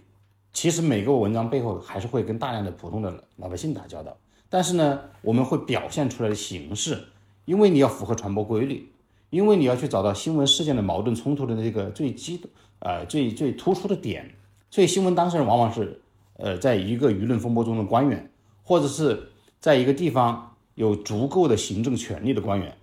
[0.59, 4.17] 其实每个文章背后还是会跟大量的普通的老百姓打交道。
[4.51, 7.01] 但是呢，我们会表现出来的形式，
[7.45, 8.91] 因为你要符合传播规律，
[9.31, 12.41] 因为你要去找到新闻事件的矛盾冲突的那个最基
[12.81, 14.35] 呃最最突出的点。
[14.69, 16.03] 所以新闻当事人往往是，
[16.39, 18.29] 呃，在一个舆论风波中的官员，
[18.65, 19.29] 或者是
[19.61, 22.77] 在一个地方有足够的行政权力的官员，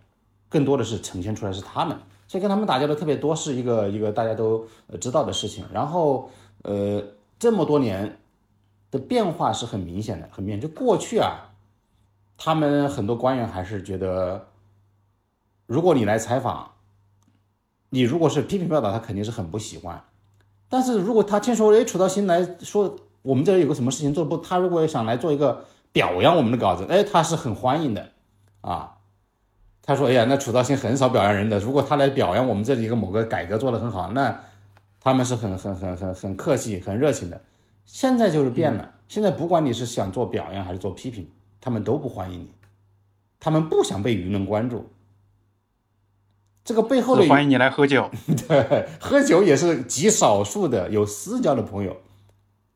[0.47, 4.65] 更多的是呈现出来是他们，所以跟他们打交道特别多，是一个一个大家都
[5.01, 5.65] 知道的事情。
[5.73, 6.29] 然后，
[6.61, 7.03] 呃，
[7.45, 8.17] 这么多年
[8.89, 10.59] 的变化是很明显的，很明显。
[10.59, 11.51] 就过去啊，
[12.35, 14.47] 他们很多官员还是觉得，
[15.67, 16.71] 如果你来采访，
[17.91, 20.03] 你如果是批评报道，他肯定是很不喜欢。
[20.67, 28.09] 但是如果他听说，哎，楚道新来说我们这里有个什么事情做不，他如果想来做一个表扬我们的稿子，哎，他是很欢迎的，
[28.61, 28.97] 啊，
[29.83, 34.44] 他说，哎呀，那楚道新很少表扬人的，如果他来表扬我们这里一个某个改革做得很好，那
[35.05, 37.39] 他们是很很很很很客气、很热情的。
[37.85, 41.29] 现在就是变了，现在不管你是想做表扬还是做批评，
[41.61, 42.51] 他们都不欢迎你，
[43.39, 44.89] 他们不想被舆论关注。
[46.63, 48.09] 这个背后的欢迎你来喝酒，
[48.47, 51.95] 对，喝酒也是极少数的有私交的朋友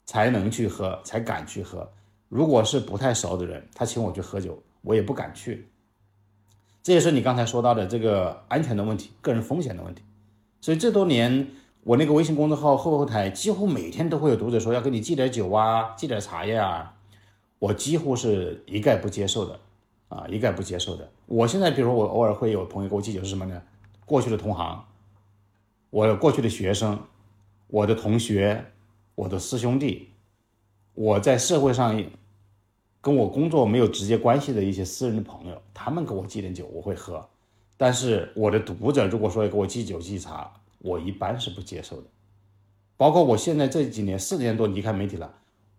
[0.05, 1.91] 才能去喝，才敢去喝。
[2.27, 5.67] 如果是不太熟的人，他请我去喝酒，我也不敢去。
[6.83, 10.03] 这也是你刚才说到的这个安全的问题，个人风险的问题。
[10.61, 11.47] 所以这多年，
[11.83, 16.95] 我那个微信公众号后后台几乎每天都会有读者说要给你寄点酒啊，寄点茶叶啊，
[17.57, 19.59] 我几乎是一概不接受的，
[20.09, 21.09] 啊，一概不接受的。
[21.25, 23.61] 我现在比如说我偶尔会有朋友给我寄酒是什么呢？
[24.05, 24.85] 过去的同行，
[25.89, 26.99] 我过去的学生，
[27.67, 28.65] 我的同学，
[29.15, 30.09] 我的师兄弟，
[30.93, 32.03] 我在社会上
[33.01, 37.25] 跟我工作没有直接关系的一些私人的朋友，他们给我寄点酒，我会喝。
[37.77, 42.07] 但是我的读者如果说要给我寄酒寄茶，我一般是不接受的。
[42.97, 45.33] 包括我现在这几年四年多离开媒体了，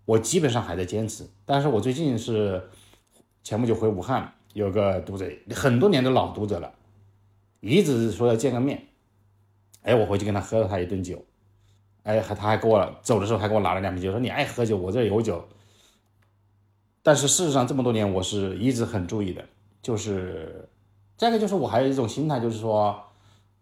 [0.07, 1.29] 我基本上还在坚持。
[1.45, 2.71] 但是我最近是
[3.43, 6.73] 前不久回武汉，有个读者，很多年的老读者了。
[7.61, 8.87] 一直说要见个面，
[9.83, 11.23] 哎，我回去跟他喝了他一顿酒，
[12.05, 15.47] 哎，还他还给我走的时候还给我拿了两瓶酒，说你爱喝酒，我这有酒。
[17.03, 19.45] 但是事实上这么多年，我是一直很注意的，
[19.83, 20.67] 就是
[21.19, 22.99] 再一个就是我还有一种心态，就是说，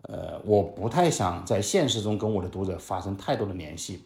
[0.02, 4.04] 呃，我不太想在现实中跟我的读者发生太多的联系，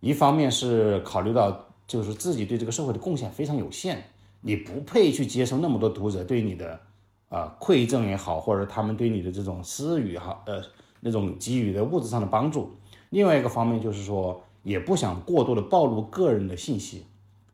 [0.00, 4.04] 一方面是考虑到就是自己对这个社会的贡献非常有限，
[4.42, 6.78] 你不配去接受那么多读者对你的
[7.28, 10.62] 啊、馈赠也好，或者他们对你的这种私语哈呃
[11.00, 12.70] 那种给予的物质上的帮助。
[13.08, 17.06] 另外一个方面就是说，也不想过多的暴露个人的信息，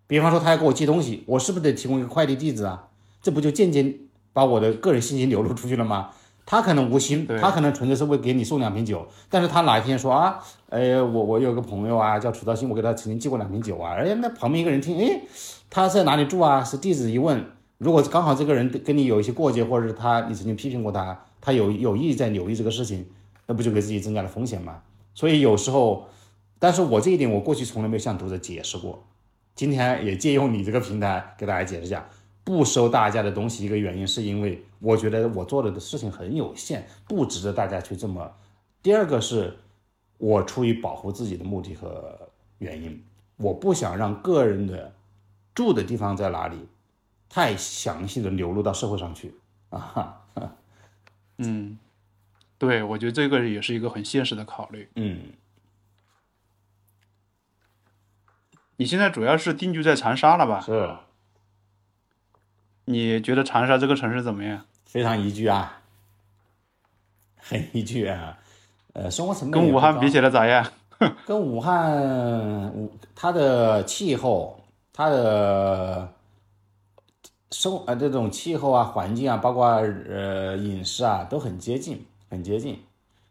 [0.08, 2.88] 比方说他要给我寄东西，我是不是得提供一个快递地址啊？
[3.22, 3.94] 这不就间接
[4.32, 6.10] 把我的个人信息流露出去了吗？
[6.50, 15.20] 他可能无心，他可能纯粹是为给你送两瓶酒，但是他哪一天说啊，哎，我我有个朋友啊，叫楚道新，我给他曾经寄过两瓶酒啊，哎，那旁边一个人听，哎，
[15.68, 16.64] 他在哪里住啊？
[16.64, 17.44] 是地址一问，
[17.76, 23.04] 如果刚好这个人跟你有一些过节，或者是他你曾经批评过他，他有有意在留意这个事情，
[23.46, 24.78] 那不就给自己增加了风险吗？
[25.12, 26.08] 所以有时候，
[26.58, 29.04] 但是我这一点我过去从来没有向读者解释过，
[29.54, 32.08] 今天也借用你这个平台给大家解释一下。
[32.48, 38.34] 不收大家的东西，一个原因是因为我觉得我做的的事情很有限，不值得大家去这么。
[38.82, 39.54] 第二个是
[40.16, 43.04] 我出于保护自己的目的和原因，
[43.36, 44.94] 我不想让个人的
[45.54, 46.66] 住的地方在哪里
[47.28, 49.34] 太详细的流露到社会上去
[49.68, 50.56] 啊哈。
[51.36, 51.78] 嗯，
[52.56, 54.88] 对，我觉得这个也是一个很现实的考虑。
[54.94, 55.34] 嗯，
[58.78, 60.62] 你现在主要是定居在长沙了吧？
[60.62, 60.96] 是
[62.90, 64.64] 你觉得长沙这个城市怎么样？
[64.86, 65.82] 非常宜居啊，
[67.36, 68.38] 很宜居啊。
[68.94, 70.66] 呃，生活成本跟武汉比起来咋样？
[71.26, 74.58] 跟武汉，武它的气候，
[74.90, 76.10] 它的
[77.50, 82.82] 生呃这种气候啊、环境啊，包括呃饮食啊，都很接近，很接近。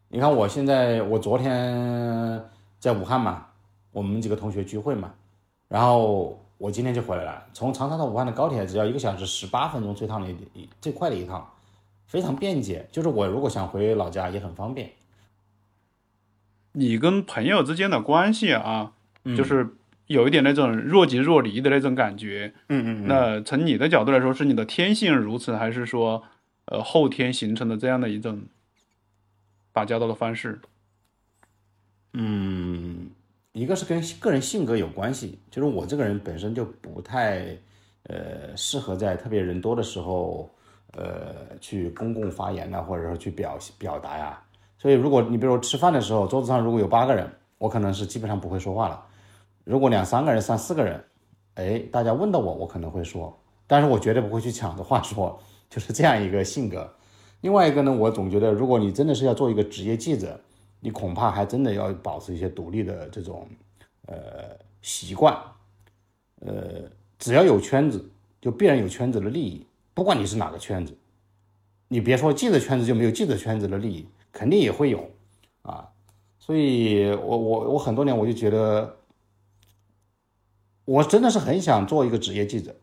[0.10, 2.40] 你看我现在，我昨天
[2.80, 3.48] 在武汉嘛，
[3.92, 5.12] 我们几个同学聚会嘛，
[5.68, 7.46] 然后我今天就回来了。
[7.54, 11.54] 从长沙到武汉的高铁只要一个小时十八分钟，最趟的一最快的一趟，
[12.08, 12.88] 非常便捷。
[12.92, 14.92] 就是我如果想回老家也很方便。
[16.74, 18.94] 你跟朋友之间的关系啊，
[19.36, 22.54] 就是有一点那种若即若离的那种感觉。
[22.70, 26.24] 嗯嗯那从你的角度来说，是你的天性如此，还是说，
[26.66, 28.44] 呃，后天形成的这样的一种
[29.72, 30.60] 打交道的方式？
[32.14, 33.10] 嗯，
[33.58, 37.58] 一个是跟个人性格有关系，就是我这个人本身就不太
[38.04, 40.48] 呃适合在特别人多的时候，
[40.92, 44.40] 呃去公共发言呐、或者说去表表达呀。
[44.78, 49.04] 所以如果你比如说吃饭的时候，桌子上如果有八个人，我可能是基本上不会说话了。
[49.64, 51.04] 如果两三个人、三四个人，
[51.56, 56.94] 哎，大家问到我，我可能会说，但是我绝对不会去抢着话说，就是这样一个性格。
[57.42, 60.40] 另外一个呢，我总觉得，如果你真的是要做一个职业记者，
[60.80, 63.48] 你恐怕还真的要保持一些独立的这种
[64.06, 65.36] 呃习惯，
[66.42, 66.84] 呃，
[67.18, 68.10] 只要有圈子，
[68.40, 70.96] 就必然有圈子的利益，不管你是哪个圈子，
[71.88, 75.10] 你别说记者圈子就没有记者圈子的利益，肯定也会有
[75.64, 75.90] 啊。
[76.40, 78.98] 所以我我我很多年我就觉得，
[80.86, 82.74] 我真的是很想做一个职业记者，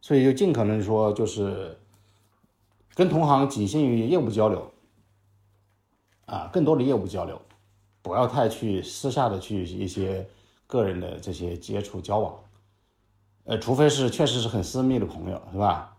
[0.00, 1.76] 所以就尽可能说就是
[2.94, 4.72] 跟同行仅限于业务交流。
[6.28, 7.40] 啊，更多的业务交流，
[8.02, 10.28] 不要太去私下的去一些
[10.66, 12.34] 个人的这些接触交往，
[13.44, 15.96] 呃，除非是确实是很私密的朋友，是吧？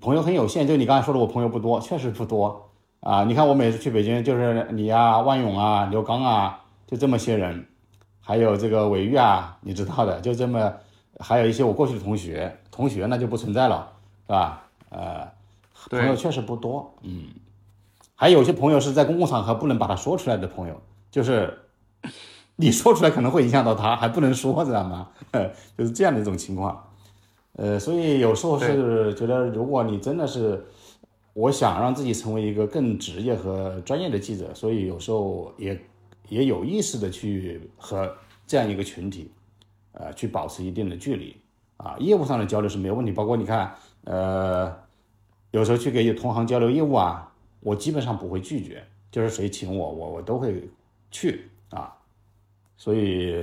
[0.00, 3.24] 朋友很有限，就你刚才说的，我朋友不多，确实不多啊。
[3.24, 7.66] 你看我每次去北京，就是你啊、万勇啊、刘刚啊，就这么些人，
[8.20, 10.72] 还有这个韦玉啊，你知道的，就这么，
[11.20, 13.92] 还有一些我过去的同学，同学那就不存在了，
[14.26, 14.64] 是吧？
[14.88, 15.30] 呃，
[15.90, 17.28] 朋友确实不多，嗯。
[18.20, 21.56] 还有些朋友是在公共场合不能把它说出来的朋友，就是
[22.56, 25.10] 你说出来可能会影响到他，还不能说，知道吗？
[25.78, 26.84] 就是这样的一种情况。
[27.52, 30.66] 呃，所以有时候是觉得，如果你真的是，
[31.32, 35.80] 我想让自己成为一个更职业和专业的记者，所以有时候也
[36.28, 38.12] 也有意识的去和
[38.48, 39.30] 这样一个群体，
[39.92, 41.36] 呃，去保持一定的距离
[41.76, 41.94] 啊。
[42.00, 44.74] 业务上的交流是没有问题，包括你看，呃，
[45.52, 47.27] 有时候去给同行交流业务啊。
[47.60, 50.68] 我基本上不会拒绝，就是谁请我，我我都会
[51.10, 51.94] 去啊。
[52.76, 53.34] 所以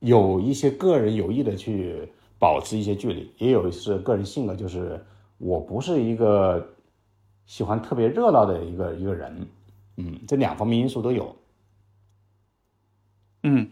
[0.00, 5.04] 有一些个人有意的去保持一些距离，也有是个人性格，就是
[5.38, 6.74] 我不是一个
[7.46, 9.46] 喜欢特别热闹的一个一个人，
[9.96, 11.36] 嗯，这两方面因素都有。
[13.42, 13.70] 嗯，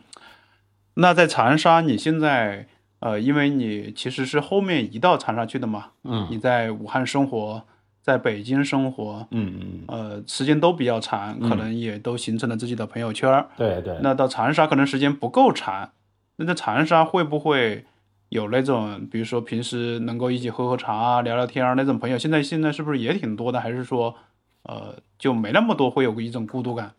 [0.95, 2.69] 那在长沙，你现在
[2.99, 7.65] 呃，因为你其实是后面移到长沙去的嘛，嗯你在武汉生活，
[8.03, 13.49] 在北京生活，嗯嗯，呃，时间都比较长，可能也都形成了自己的朋友圈儿。
[13.57, 13.97] 对对。
[14.03, 15.93] 那到长沙可能时间不够长，
[16.37, 17.85] 那在长沙会不会
[18.29, 22.19] 有那种，比如说平时能够一起喝喝茶啊、聊聊天儿那种朋友？
[22.19, 23.61] 现在现在是不是也挺多的？
[23.61, 24.17] 还是说，
[24.65, 26.93] 呃，就没那么多，会有一种孤独感？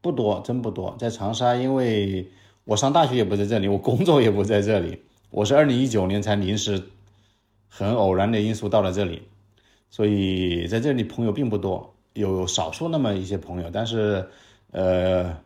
[0.00, 0.94] 不多，真不多。
[1.00, 2.30] 在长沙，因为
[2.64, 6.80] 我上大学也不在这里，我工作也不在这里，我是二零一九年才临时
[7.68, 9.22] 很偶然的因素到了这里，
[9.90, 14.28] 所以在这里朋友并不多，有少数那么一些朋友，但是
[14.72, 15.36] 呃，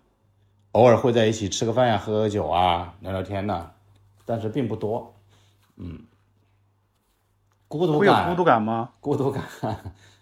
[0.73, 3.71] 偶尔会在一起吃个饭呀、喝喝酒啊、聊聊天呐、
[4.25, 5.15] 但是并不多，
[5.77, 6.01] 嗯，
[7.69, 8.91] 孤独感，会有孤独感吗？
[9.01, 9.45] 孤独感，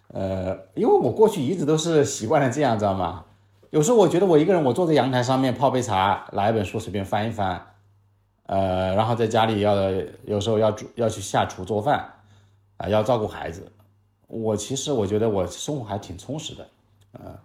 [0.08, 3.24] 呃，因为我过去一直都是习惯了这样，知道吗？
[3.70, 7.66] 有时候我觉得我一个人，我坐在阳台上面泡杯茶，拿一本书随便翻一翻，
[8.46, 9.74] 呃，然后在家里要
[10.24, 12.14] 有时候要煮要去下厨做饭，
[12.78, 13.70] 啊、要照顾孩子，
[14.28, 16.68] 我其实我觉得我生活还挺充实的，
[17.18, 17.36] 嗯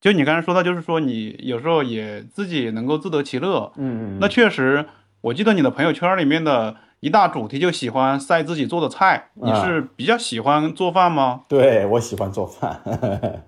[0.00, 3.70] 就你刚才说到，就是说你有时候也自己能够自得其乐。
[3.76, 4.86] 嗯嗯那确实，
[5.20, 9.28] 我记得你的朋友圈里面的一大主题就喜欢晒自己做的菜。
[9.34, 11.42] 你啊是比较喜欢做饭吗？
[11.48, 12.80] 对我喜欢做饭，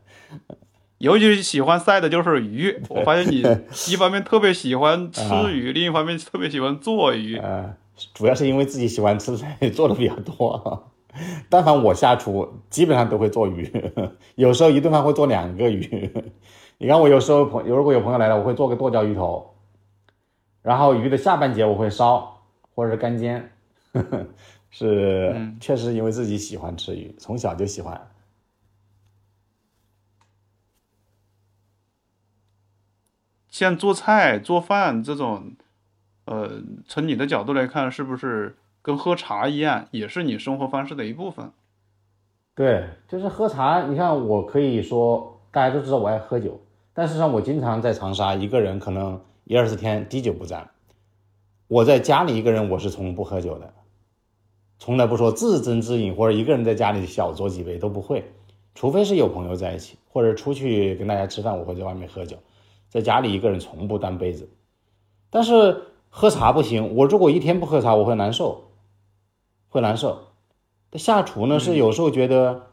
[0.99, 2.83] 尤其喜欢晒的就是鱼。
[2.91, 3.41] 我发现你
[3.91, 5.23] 一方面特别喜欢吃
[5.57, 7.39] 鱼，另一方面特别喜欢做鱼。
[7.39, 7.75] 呃，
[8.13, 10.92] 主要是因为自己喜欢吃，所以做的比较多。
[11.49, 13.71] 但凡我下厨，基本上都会做鱼，
[14.37, 16.11] 有时候一顿饭会做两个鱼。
[16.79, 19.55] 你看，我有时候朋如果有朋友来了，我会做个剁椒鱼头，
[20.63, 22.43] 然后鱼的下半截我会烧
[22.75, 23.53] 或者是干煎，
[24.71, 28.09] 是、嗯确实因为自己喜欢吃鱼，从小就喜欢。
[33.49, 35.53] 像做菜、做饭这种，
[36.25, 41.53] 呃，从你的角度来看，是不是跟喝茶一样，也是你生活方式的一部分？
[42.55, 43.87] 对，就是喝茶。
[43.87, 46.61] 你看，我可以说大家都知道我爱喝酒，
[46.93, 50.69] 但实际上我经常在长沙一个人，可能一二十天滴酒不沾。
[51.69, 53.73] 我在家里一个人，我是从不喝酒的，
[54.79, 58.25] 从来不说自斟自饮，或者一个人在家里小酌几杯都不会，
[58.75, 62.37] 除非是有朋友在一起，或者出去跟大家吃饭，我会在外面喝酒。
[62.89, 64.51] 在家里一个人从不端杯子，
[65.31, 68.63] 但是喝茶不行，我如果一天不喝茶，我会难受，
[69.73, 70.19] 会难受。
[70.93, 72.67] 下厨呢是有时候觉得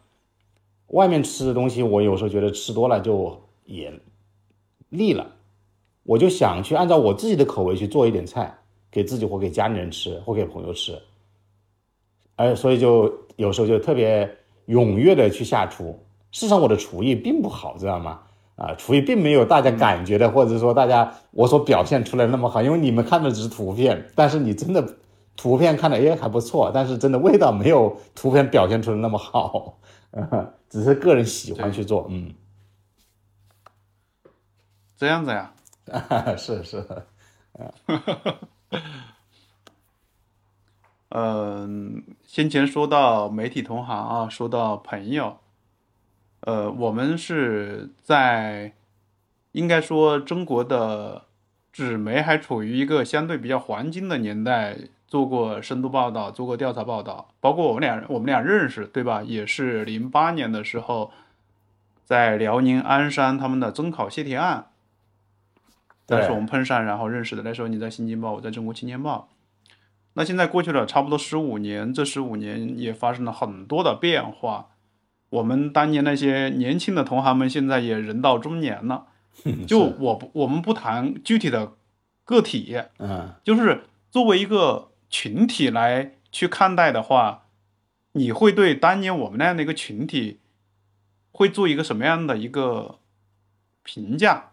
[0.88, 3.92] 外面吃的东西，我有时候觉得吃多了就也
[4.90, 5.26] 腻了，
[6.04, 8.54] 我就想去按照我自己的口味去做一点菜，
[8.92, 11.02] 给自己或给家里人吃，或给朋友吃，
[12.36, 14.30] 而所以就有时候就特别
[14.68, 15.98] 踊跃的去下厨。
[16.32, 18.20] 事实上我的厨艺并不好，知道吗？
[18.56, 24.86] 啊，厨艺并没有大家感觉的，或者说大家我所表现出来那么好，因为你们看的只是图片，但是你真的
[25.42, 29.80] 图片看着也还不错，但是真的味道没有图片表现出来那么好，
[30.12, 32.34] 呃 只是个人喜欢去做，嗯，
[34.98, 35.54] 这样子呀？
[36.38, 36.86] 是 是，
[41.08, 45.38] 嗯， 先前说到媒体同行啊，说到朋友，
[46.42, 48.74] 呃，我们是在
[49.54, 51.28] 应该说中国的
[51.72, 54.78] 纸媒还处于一个相对比较黄金的年代，
[55.10, 59.24] 做过深度报道，做过调查报道，包括我们俩我们俩认识，对吧？
[59.24, 61.12] 也是零八年的时候，
[62.06, 64.68] 在辽宁鞍山他们的中考泄题案，
[66.06, 67.42] 当时我们碰上，然后认识的。
[67.42, 69.30] 那时候你在《新京报》，我在中国青年报。
[70.14, 74.68] 那现在过去了差不多十五年，这十五年也发生了很多的变化。
[75.30, 79.08] 我们当年那些年轻的同行们，现在也人到中年了。
[79.66, 81.74] 就我不，我们不谈具体的
[82.26, 87.48] 个体，嗯就是作为一个群体来去看待的话，
[88.12, 90.40] 你会对当年我们那样的一个群体，
[91.32, 93.00] 会做一个什么样的一个
[93.84, 94.52] 评价？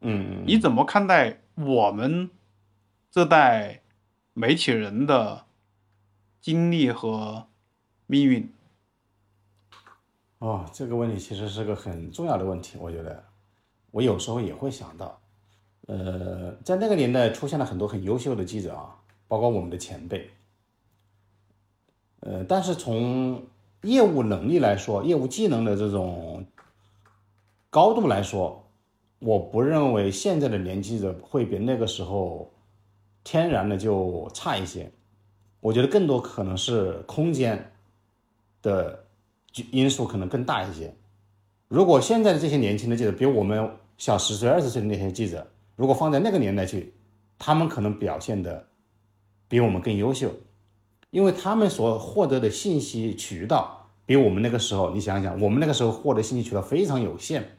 [0.00, 2.30] 嗯，你怎么看待我们
[3.10, 3.80] 这代
[4.34, 5.46] 媒体人的
[6.40, 7.46] 经历和
[8.06, 8.52] 命运？
[10.40, 13.24] 哦，这个问题其实是个很重要的问题，我觉得
[13.90, 15.18] 我有时候也会想到，
[15.86, 18.94] 呃，在那个年代出现了很多很优秀的记者啊，
[19.26, 20.30] 包括我们的前辈，
[22.20, 23.42] 呃，但是从
[23.82, 26.46] 业务能力来说，业务技能的这种
[27.70, 28.66] 高度来说，
[29.18, 32.52] 我不认为现在的年轻记者会比那个时候
[33.22, 34.90] 天然的就差一些，
[35.60, 37.72] 我觉得更多可能是空间
[38.62, 39.04] 的
[39.70, 40.94] 因素可能更大一些。
[41.68, 46.94] 如果现在的这些年轻的记者比我们小十岁、二十岁的那些记者，如果放在那个年代去，
[47.38, 48.66] 他们可能表现的
[49.54, 50.32] 比我们更优秀，
[51.10, 57.56] 因为他们所获得的信息渠道比我们那个时候，你想想，我们那个时候获得信息渠道非常有限，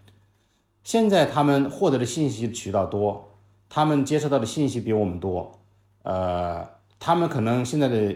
[0.84, 3.30] 现在他们获得的信息渠道多，
[3.70, 5.58] 他们接收到的信息比我们多，
[6.04, 6.68] 呃，
[7.00, 8.14] 他们可能现在的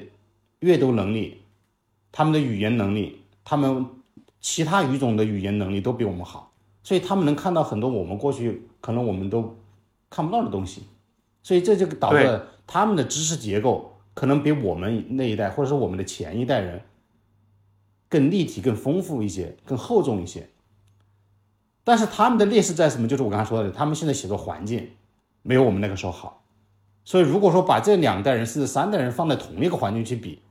[0.60, 1.42] 阅读能力、
[2.12, 3.86] 他们的语言能力、他们
[4.42, 6.52] 其他语种的语言能力都比我们好，
[6.84, 9.56] 所以他们能看到很多我们过去可能我们都
[10.10, 10.84] 看不到的东西，
[11.42, 12.42] 所以这就导致
[12.72, 16.82] 他们的知识结构可能比我们那一代或者说我们的前一代人
[18.08, 20.48] 更立体、更丰富一些、更厚重一些。
[21.84, 23.08] 但是他们的劣势在什么？
[23.08, 24.92] 就是我刚才说的，他们现在写作环境
[25.42, 26.44] 没有我们那个时候好。
[27.04, 30.44] 所以如果说把这两代人甚至三代人放在同一个环境去比，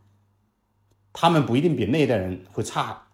[1.12, 3.04] 他们不一定比那一代人会差。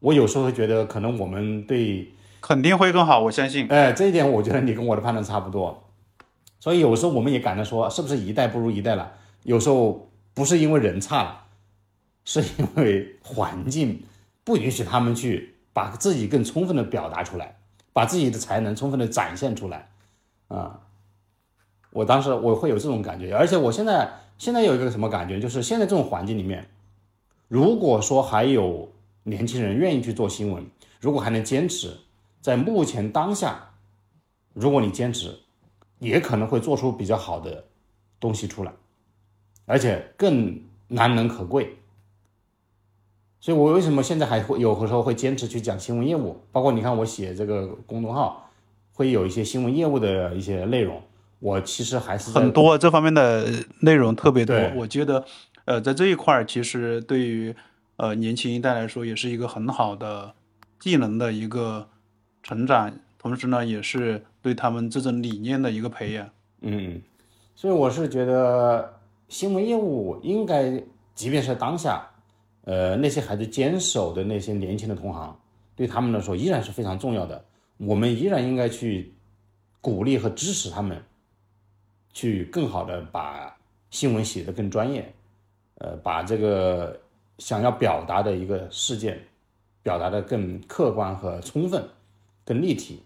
[0.00, 3.68] 我有时候会觉得，可能我们对肯定会更好，我相信。
[3.68, 5.84] 哎，这一点我觉得你跟我的判断差不多。
[6.68, 9.10] 所以有时候我们也感到说，是不是一代不如一代了？
[9.44, 11.46] 有时候不是因为人差了，
[12.26, 14.02] 是因为环境
[14.44, 17.56] 不允许他们去把自己更充分的表达出来，
[17.94, 19.88] 把自己的才能充分的展现出来。
[20.48, 20.80] 啊，
[21.88, 26.68] 我当时我会有这种感觉，而且我现在现在有一个什么感觉，就是现在这种环境里面，
[27.48, 28.92] 如果说还有
[29.22, 30.66] 年轻人愿意去做新闻，
[31.00, 31.96] 如果还能坚持，
[32.42, 33.70] 在目前当下，
[34.52, 35.34] 如果你坚持。
[35.98, 37.64] 也可能会做出比较好的
[38.20, 38.72] 东西出来，
[39.66, 41.76] 而且更难能可贵。
[43.40, 46.40] 所以我为什么现在还会有时候会坚持去讲新闻业务？
[46.50, 48.50] 包括你看我写这个公众号，
[48.92, 51.00] 会有一些新闻业务的一些内容。
[51.38, 53.48] 我其实还是很多这方面的
[53.82, 54.56] 内容特别多。
[54.74, 55.24] 我觉得，
[55.66, 57.54] 呃，在这一块儿，其实对于
[57.96, 60.34] 呃年轻一代来说，也是一个很好的
[60.80, 61.88] 技能的一个
[62.42, 66.30] 成长，同时呢，也是对他们这种理念的一个培养。
[66.60, 67.02] 嗯，
[67.54, 68.96] 所以我是觉得
[69.28, 70.80] 新闻业务应该，
[71.14, 72.08] 即便是当下，
[72.62, 75.36] 呃，那些还在坚守的那些年轻的同行，
[75.74, 77.44] 对他们来说依然是非常重要的。
[77.76, 79.12] 我们依然应该去
[79.80, 81.00] 鼓励和支持他们，
[82.12, 83.56] 去更好的把
[83.90, 85.12] 新闻写得更专业，
[85.78, 86.98] 呃，把这个
[87.38, 89.20] 想要表达的一个事件
[89.82, 91.84] 表达的更客观和充分、
[92.44, 93.02] 更立体。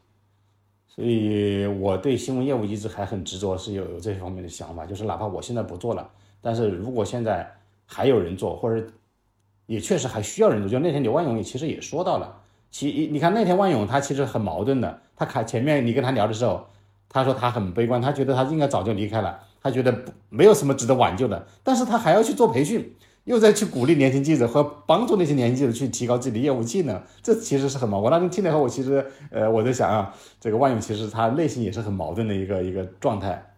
[0.95, 6.11] 所以我对新闻业务一直还很执着，是有有这方面的想法，就是哪怕我现在不做了，
[6.43, 7.51] 但是如果现在
[7.87, 8.87] 还有人做，或者
[9.65, 12.37] 也确实还需要人做，就那天刘万勇也其实也说到了，
[12.71, 16.67] 其你看那天万勇他其实很矛盾的，他看前面你跟他聊的时候，
[17.09, 22.95] 他说他很悲观，他觉得他应该早就离开了，他觉得没有什么值得挽救的，但是他还要去做培训。
[23.25, 28.05] 又在去鼓励年轻记者和帮助那些年轻记者去提高自己的业务技能，这其实是很矛盾。
[28.05, 33.55] 我当时听了以后，我其实呃我在想啊，这个万勇其实他内心也是很矛盾的一个一个状态。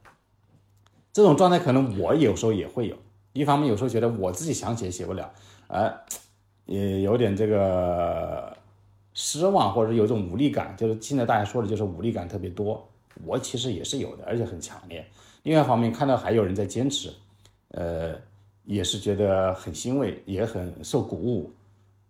[1.14, 2.96] 这种状态可能我有时候也会有，
[3.32, 5.32] 一方面有时候觉得我自己想写写不了，
[5.68, 5.90] 呃，
[6.66, 8.54] 也有点这个
[9.14, 12.86] 失望或者有一种无力感，就是现在大家说的就是无力感特别多，
[13.24, 15.06] 我其实也是有的，而且很强烈。
[15.44, 17.10] 另外一方面看到还有人在坚持，
[17.68, 18.14] 呃。
[18.64, 21.52] 也是觉得很欣慰，也很受鼓舞，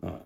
[0.02, 0.20] 嗯，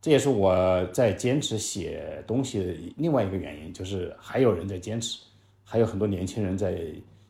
[0.00, 5.20] 这也是我在坚持写东西的另外一个原因，就是还有人在坚持，
[5.64, 6.82] 还有很多年轻人在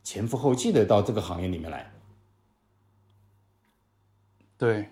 [0.05, 1.93] 前赴后继的到这个行业里面来。
[4.57, 4.91] 对，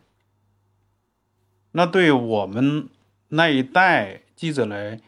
[1.72, 2.88] 那对我们
[3.28, 5.00] 那一代记者来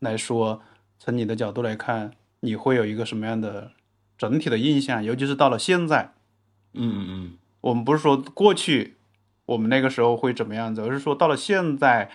[0.00, 0.60] 来说，
[0.98, 3.72] 从你的角度来看，你会有一个什么样的
[4.18, 5.02] 整体的印象？
[5.02, 6.12] 尤其是到了现在，
[6.74, 7.38] 嗯嗯嗯。
[7.64, 8.96] 我们不是说过去
[9.46, 12.10] 我们那个时候会怎么样子，而是说到了现在，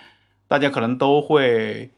[0.47, 1.89] 大家可能都会，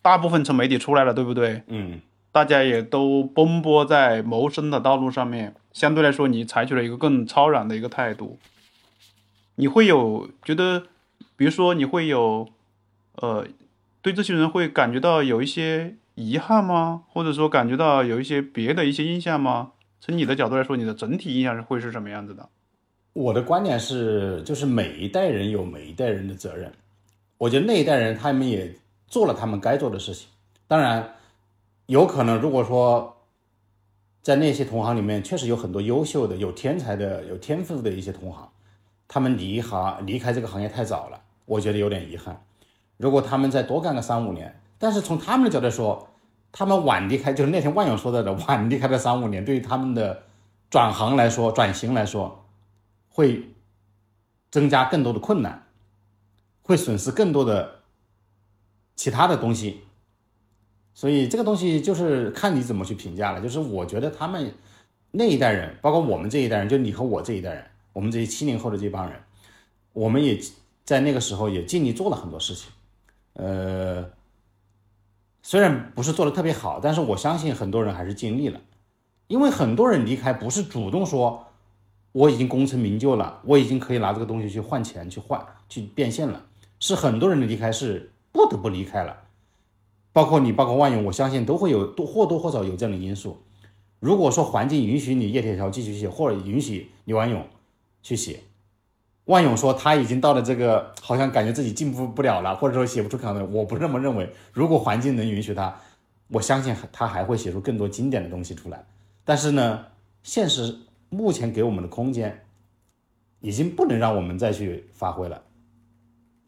[0.00, 1.62] 大部分从媒体出来了，对不对？
[1.66, 2.00] 嗯，
[2.30, 8.38] 大家也都奔波在谋生的道路上面，相对来说，你采取了一个更超然的一个态度。
[9.56, 10.84] 你会有觉得，
[11.36, 12.48] 比如说你会有，
[13.16, 13.44] 呃，
[14.00, 17.02] 对这些人会感觉到有一些遗憾吗？
[17.08, 19.72] 或者说感觉到有一些别的一些印象吗？
[20.00, 22.48] 从你的角度来说，你的整体印象是会是什么样子的？
[23.18, 26.72] 我的观点是，就是每一代人有每一代人的责任。
[27.36, 28.72] 我觉得那一代人他们也
[29.08, 30.28] 做了他们该做的事情。
[30.68, 31.16] 当然，
[31.86, 33.16] 有可能如果说
[34.22, 38.48] 在那些同行里面确实有很多优秀的、有天才的、有天赋的一些同行，
[39.08, 42.40] 他们离行离开这个行业太早了，我觉得有点遗憾。
[42.98, 46.06] 如果他们再多干个三五年，但是从他们的角度说，
[46.52, 50.22] 他们晚离开，就是那天万勇说到的晚离开的三五年，对于他们的
[50.70, 52.44] 转行来说、转型来说。
[53.18, 53.48] 会
[54.48, 55.66] 增加更多的困难，
[56.62, 57.80] 会损失更多的
[58.94, 59.80] 其他的东西，
[60.94, 63.40] 所以这个东西就是看你怎么去评价了。
[63.40, 64.54] 就是我觉得他们
[65.10, 69.20] 那一代人，包括我们这一代人，就你和我这一代人，我们这些七零后的这帮人，
[69.94, 70.40] 我们也
[70.84, 72.70] 在那个时候也尽力做了很多事情。
[73.32, 74.08] 呃，
[75.42, 78.60] 虽然不是做的特别好，但是我相信很多人还是尽力了，
[79.26, 81.47] 因为很多人离开不是主动说。
[82.12, 86.44] 我已经功成名就了，我已经可以拿这个东西去换钱，去换，去变现了。
[86.80, 89.16] 是很多人的离开是不得不离开了，
[90.12, 93.38] 包括你，包括万勇，我相信都会有多或多或少有这样的因素。
[94.00, 97.44] 如果说环境允许你叶铁桥继续写，或者允许你万勇
[98.02, 98.40] 去写，
[99.24, 104.32] 万勇说他已经到了这个好像感觉自己进步不了了，或者说写不出可能，我不这么认为。
[104.52, 105.76] 如果环境能允许他，
[106.28, 108.86] 我相信他还会写出更多经典的东西出来。
[109.24, 109.84] 但是呢，
[110.22, 110.78] 现实
[111.10, 112.44] 目前给我们的空间
[113.40, 115.42] 已经不能让我们再去发挥了。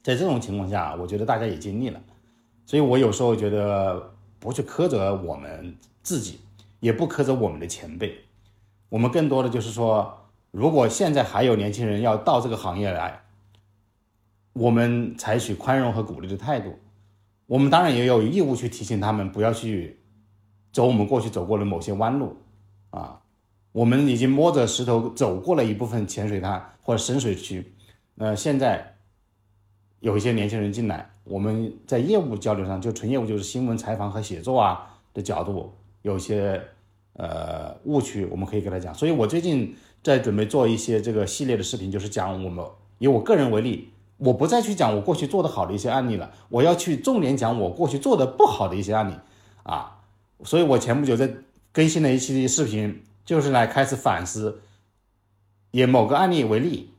[0.02, 2.00] 在这种情况下，我觉得大家也尽力了，
[2.66, 6.40] 所以我有时候觉得不去苛责我们自己。
[6.80, 8.24] 也不苛责我们的前辈，
[8.88, 13.20] 我们更多的就是说，如果现在还有年轻人要到这个行业来，
[14.54, 16.78] 我们采取宽容和鼓励的态度。
[17.46, 20.00] 我们当然也有义务去提醒他们不要去
[20.72, 22.34] 走我们过去走过的某些弯路
[22.88, 23.20] 啊。
[23.72, 27.72] 我们已经摸着石头走过了一部分浅水滩或者深水区，
[28.18, 28.96] 呃，现在
[30.00, 35.72] 有一些年轻人进来，我们在业务交流上，就纯业务就是新闻采访和写作啊的角度。
[36.02, 36.60] 有些
[37.12, 38.94] 呃误区，我们可以跟他讲。
[38.94, 42.64] 所以我最近在准备做一些这个系列的视频，就是讲我们
[42.98, 49.14] 以我个人为例，我不再去讲我过去做的好的一些案例了，我要去重点讲我过去做的不好的一些案例
[49.62, 50.00] 啊。
[50.42, 51.30] 所以我前不久在
[51.70, 54.60] 更新了一期视频，就是来开始反思，
[55.70, 56.90] 以某个案例为例，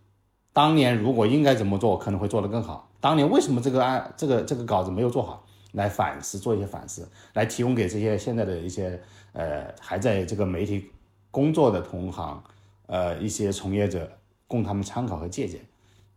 [0.53, 2.89] 当年如果应该怎么做，可能会做得更好。
[3.01, 5.45] 当年为什么这个案这个这个稿子没有做好？
[5.73, 8.97] 来反思，做一些反思，来提供给这些现在的一些
[9.33, 10.89] 呃还在这个媒体
[11.31, 12.41] 工作的同行，
[12.85, 14.09] 呃一些从业者，
[14.47, 15.59] 供他们参考和借鉴。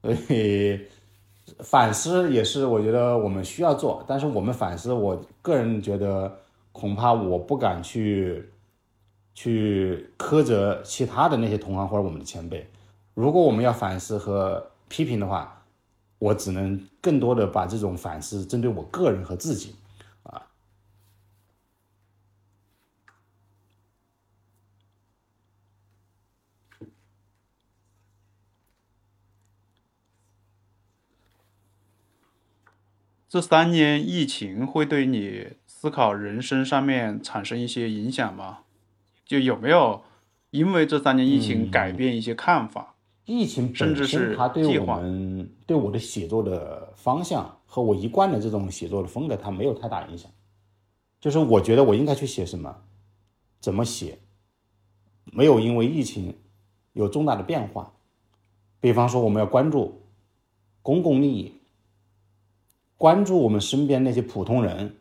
[0.00, 0.80] 所以
[1.58, 6.38] 反思也是我觉得我们需要做，但是我们反思，我个人觉得
[6.70, 8.48] 恐怕我不敢去
[9.34, 12.70] 去苛责其他的那些同行或者我们的前辈。
[13.12, 15.60] 如果我们要反思和批评的话。
[16.16, 19.74] 我只能更多的把这种反思针对我个人和自己，
[20.22, 20.46] 啊。
[33.28, 38.63] 这三年疫情会对你思考人生上面产生一些影响吗？
[39.24, 40.02] 就有没有
[40.50, 42.94] 因为这三年疫情改变一些看法？
[43.24, 50.30] 疫情本身，它对我们对我的写作的方向和我一贯的这种写作的风格，它没有太大影响。
[51.20, 52.82] 就是我觉得我应该去写什么，
[53.60, 54.18] 怎么写，
[55.32, 56.36] 没有因为疫情
[56.92, 57.94] 有重大的变化。
[58.78, 60.02] 比方说，我们要关注
[60.82, 61.54] 公共利益，
[62.98, 64.96] 关注我们身边那些普通人，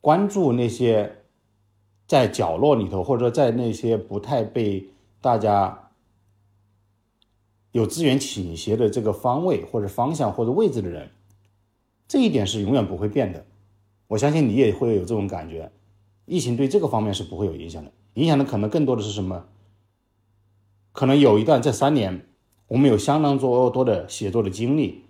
[0.00, 1.21] 关注那些
[2.12, 4.90] 在角落里头，或者说在那些不太被
[5.22, 5.78] 大家。
[7.70, 11.08] 有资源倾斜的这个方位或者方向或者位置的人，
[12.06, 13.46] 这一点是永远不会变的。
[14.08, 15.72] 我相信你也会有这种感觉。
[16.26, 19.46] 疫情对这个方面是不会有影响的，影响的可能更多的是什么？
[20.92, 22.26] 可能有一段这三年，
[22.68, 25.06] 我们有相当多多的写作的经历，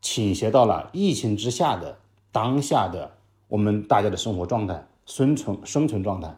[0.00, 1.98] 倾斜到了疫情之下的
[2.32, 3.18] 当下的
[3.48, 6.36] 我们大家的生活状态、生存生存状态，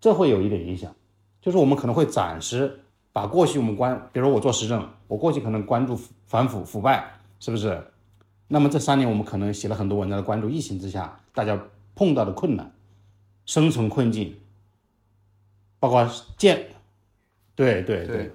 [0.00, 0.94] 这会有一点影响，
[1.40, 2.78] 就是我们可能会暂时。
[3.12, 7.82] 把过去我们关，比如我做时政，我过去可能关注反腐腐败，是不是？
[8.46, 11.60] 那么这三年我们可能写了很多文章，关注疫情之下大家
[11.96, 12.72] 碰到的困难、
[13.46, 14.36] 生存困境，
[15.80, 16.08] 包括
[16.38, 16.68] 建，
[17.56, 18.30] 对对对，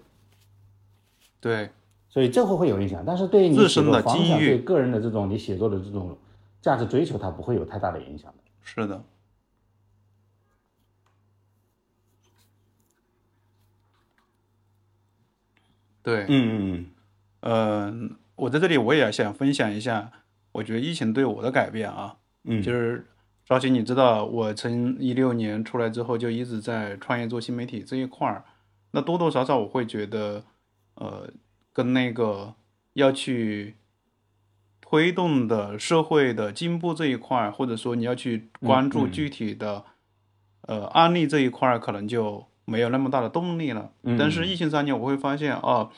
[1.40, 1.70] 对，
[2.10, 6.18] 所以这会会有影响，但是对你写作方向、对个人的这种你写作的这种
[6.62, 8.44] 价值追求，它不会有太大的影响的。
[8.66, 9.06] 是的。
[16.04, 16.86] 对，嗯嗯
[17.42, 20.12] 嗯，呃，我在这里我也想分享一下，
[20.52, 23.08] 我觉得疫情对我的改变啊，嗯，就是
[23.46, 28.46] 赵鑫，你知道我从一六年出来之后就一直在创业做新媒体这一块儿，
[28.92, 30.44] 那多多少少我会觉得，
[30.96, 31.32] 呃，
[31.74, 32.54] 跟那个
[32.94, 33.76] 要去
[34.88, 39.84] 推动的社会的进步这一块，或者说你要去关注具体的
[40.62, 42.46] 呃案例这一块，可能就。
[42.68, 45.92] 没有那么大的动力了，但是疫情三年，我会发现哦，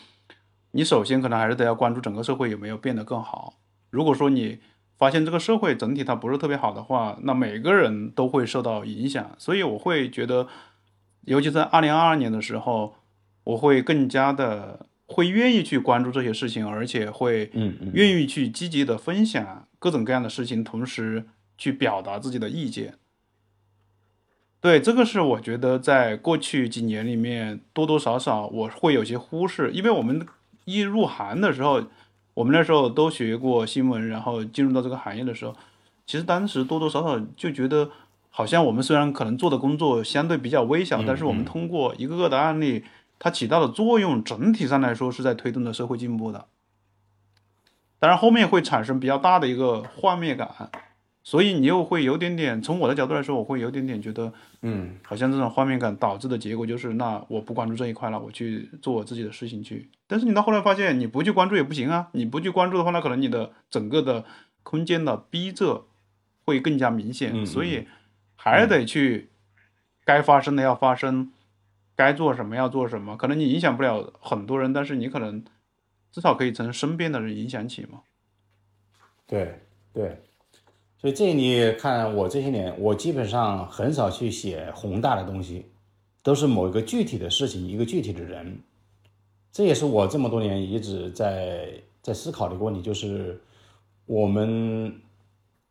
[0.72, 3.54] 你首先可能还是得要关注整个社会有没有变得更好。
[3.90, 4.60] 如果说你
[4.98, 9.32] 发现这个社会整体它不是特别好的话，那每个人都会受到影响。
[9.38, 10.50] 所以我会觉得，
[11.22, 12.96] 尤其在二零二二年的时候，
[13.46, 17.50] 我会更加的会愿意去关注这些事情，而且会
[17.94, 21.26] 愿意去积极的分享各种各样的事情，同时
[21.58, 22.96] 去表达自己的意见。
[24.60, 30.26] 对，这个是我觉得在过去几年里面多多少少我会有些忽视，因为我们
[30.66, 31.84] 一入行的时候，
[32.34, 35.56] 我们那时候都学过新闻，然后进入到这个行业的时候，
[36.06, 37.92] 其实当时多多少少就觉得，
[38.30, 42.84] 好像我们虽然可能做的工作相对比较微小，但是我们通过一个个的案例，
[43.20, 46.46] 它起到的作用，整体上来说是在推动着社会进步的。
[48.00, 50.70] 当然后面会产生比较大的一个幻灭感，
[51.24, 59.90] 所以你又会有点点，从我的角度来说，我会有点点觉得，嗯，好像这种画面感导致的结果就是，那我不关注这一块了，我去做我自己的事情去。
[60.06, 64.24] 但是你到后来发现，你不去关注也不行啊，你不去关注的话，那可能你的整个的
[64.62, 65.82] 空间的逼仄
[66.46, 67.88] 会更加明显，嗯所以
[68.36, 69.30] 还得去
[70.06, 71.32] 该发生的要发生，
[71.98, 73.18] 该做什么要做什么。
[73.18, 75.44] 可能你影响不了很多人，但是你可能
[76.12, 78.04] 至少可以从身边的人影响起嘛。
[79.26, 79.60] 对
[79.92, 80.22] 对，
[80.98, 85.66] 所以这你看我这些年，我基本上很少去写宏大的东西，
[86.24, 88.60] 都是某一个具体的事情，一个具体的人。
[89.52, 91.68] 这也是我这么多年一直在
[92.02, 93.42] 在思考的一个问题，就是
[94.06, 95.02] 我们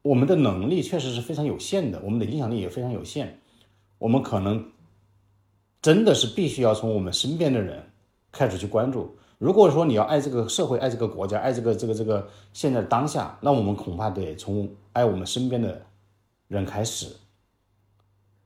[0.02, 3.38] 我们的能力确实是非常有限的，我们的影响力也非常有限，
[3.98, 4.72] 我们可能
[5.86, 7.80] 真的是必须要从我们身边的人
[8.32, 9.16] 开始去关注。
[9.38, 15.80] 如果说你要爱这个社会、爱这个国家、爱这个这个这个现在当下，那我们恐怕得从爱我们身边的
[16.48, 17.06] 人开始，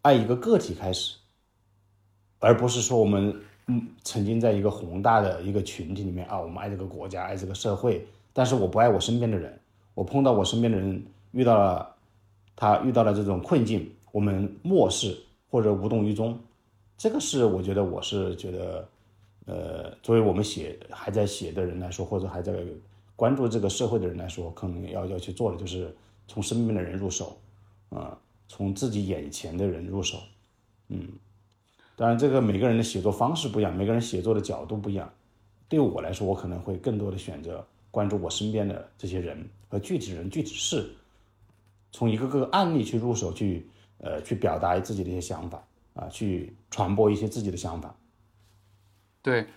[0.02, 1.16] 爱一个个体开始，
[2.40, 3.34] 而不是说我们
[3.68, 9.58] 嗯曾经在一个宏大的一个群体里面啊，我们爱这个国家、爱这个社会，但是我不爱我身边的人，
[9.94, 11.94] 我碰到我身边的人遇到了
[12.54, 15.16] 他遇到了这种困境，我们漠视
[15.50, 16.38] 或者无动于衷，
[17.00, 18.86] 这个是我觉得我是觉得。
[19.46, 22.54] 呃，作为我们写还在写的人来说，或者还在
[23.16, 25.92] 关注这个社会的人来说，可能要要去做的就是
[26.28, 27.36] 从身边的人入手，
[27.88, 30.18] 啊、从自己眼前的人入手，
[30.88, 31.08] 嗯，
[31.96, 35.10] 当然这个每个人的写作方式不一样，每个人写作的角度不一样。
[35.68, 40.88] 对我来说，我可能会更多的选择关注我身边的这些人和具体人、具体事，
[41.90, 43.66] 从一个个案例去入手，去
[43.98, 45.64] 呃去表达自己的一些想法
[45.94, 47.94] 啊、去传播一些自己的想法。
[49.22, 49.48] 对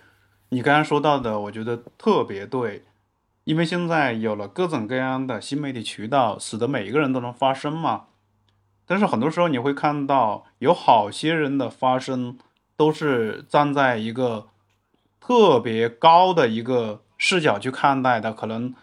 [0.50, 2.84] 你刚刚说到的，我觉得特别对，
[3.44, 8.06] 因为现在有了各种各样的新媒体渠道，使得每一个人都能发声嘛。
[8.86, 12.38] 但是很多时候你会看到，有好些人的发声
[12.76, 14.48] 都是站在一个
[15.18, 18.74] 特别高的一个视角去看待的，可能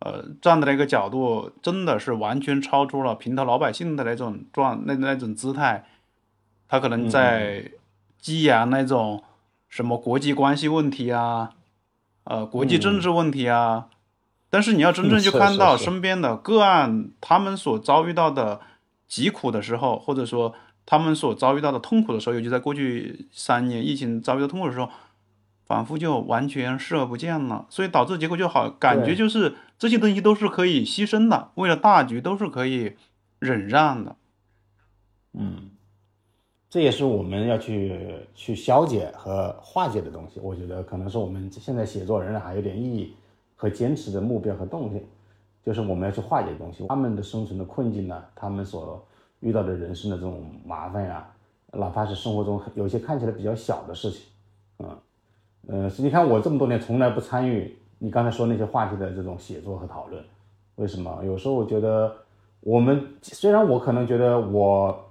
[0.00, 5.86] 呃站的那个角度真的是完全超出了平头老百姓的那种状那那种姿态，
[6.68, 7.70] 他可能在
[8.18, 9.22] 激扬那种。
[9.66, 11.50] 什么国际关系问题啊，
[12.22, 13.88] 呃，国际政治问题啊，
[14.48, 18.60] 但是你要真正去看到身边的个案，他们所遭遇到的
[19.08, 20.54] 疾苦的时候，或者说
[20.86, 24.88] 他们所遭遇到的痛苦的时候，尤其在过去三年疫情遭遇到痛苦的时候，
[25.66, 32.94] 仿佛就完全视而不见了，所以导致结果就好，感觉就是这些东西都是可以牺牲的，为了大局都是可以
[33.40, 34.14] 忍让的。
[35.32, 35.70] 嗯。
[36.74, 37.96] 这也是我们要去
[38.34, 40.40] 去消解和化解的东西。
[40.40, 43.14] 我觉得可能是我们现在写作仍然还有点意义
[43.54, 45.00] 和坚持的目标和动力，
[45.64, 46.84] 就是我们要去化解的东西。
[46.88, 49.00] 他们的生存的困境呢，他们所
[49.38, 51.24] 遇到的人生的这种麻烦呀，
[51.70, 54.22] 哪怕是生活中有些看起来比较小的事情，
[54.80, 54.98] 嗯，
[55.68, 60.20] 呃，你看我这么多年从来不参与你刚才说那些话题的这种写作和讨论，
[60.74, 61.22] 为什么？
[61.24, 62.12] 有时候我觉得
[62.62, 65.03] 我们虽然我可能觉得我。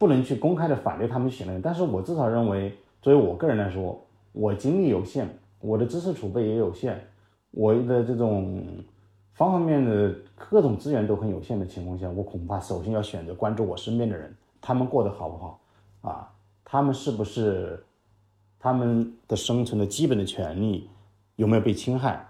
[0.00, 5.28] 不能去公开的反对他们选的人，但是我至少认为，作为我个人来说，我精力有限，
[5.60, 6.98] 我的知识储备也有限，
[7.50, 8.64] 我的这种
[9.34, 15.60] 方方面面的各种资源都很有限的情况下，我恐怕首先要选择关注我身边的人，他们过得好不好
[16.00, 16.32] 啊？
[16.64, 17.84] 他们是不是
[18.58, 20.88] 他们的生存的基本的权利
[21.36, 22.26] 有没有被侵害？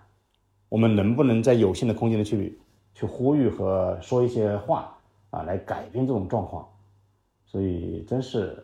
[0.68, 2.58] 我们能不能在有限的空间的去
[2.96, 4.92] 去呼吁和说一些话
[5.30, 6.66] 啊，来改变这种状况？
[7.50, 8.62] 所以真是，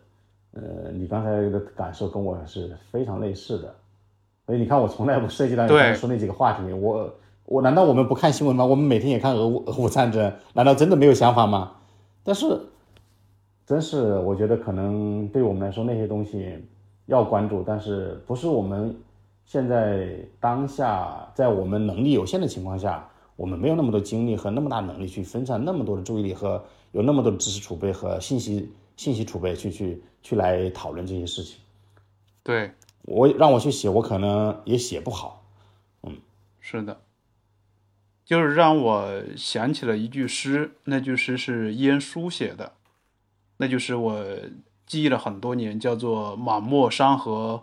[0.53, 3.75] 呃，你刚才的感受跟我是非常类似的。
[4.47, 6.73] 所以你看，我从来不涉及到你刚才说那几个话题。
[6.73, 7.13] 我
[7.47, 8.65] 我难道我们不看新闻吗？
[8.65, 11.73] 我们每天也看俄乌俄乌战争，难道真的没有想法吗？
[12.23, 12.61] 但是，
[13.67, 16.57] 真是我觉得可能对我们来说那些东西
[17.07, 18.95] 要关注，但是不是我们
[19.47, 26.63] 现在当下在我们能力有限的情况下，我们没有那么多精力和那么大能力去分散那么多的注意力和。
[26.93, 31.59] 有那么多的知识储备和信息信息储备去去去来讨论这些事情，
[32.43, 32.73] 对。
[33.03, 35.45] 我让我去写，我可能也写不好。
[36.03, 36.17] 嗯，
[36.61, 37.03] 是的，
[38.25, 42.73] 就是让我想起了一句诗，那句诗是晏殊写的，
[43.59, 44.27] 那就是我
[44.85, 47.63] 记忆了很多年，叫做“满目山河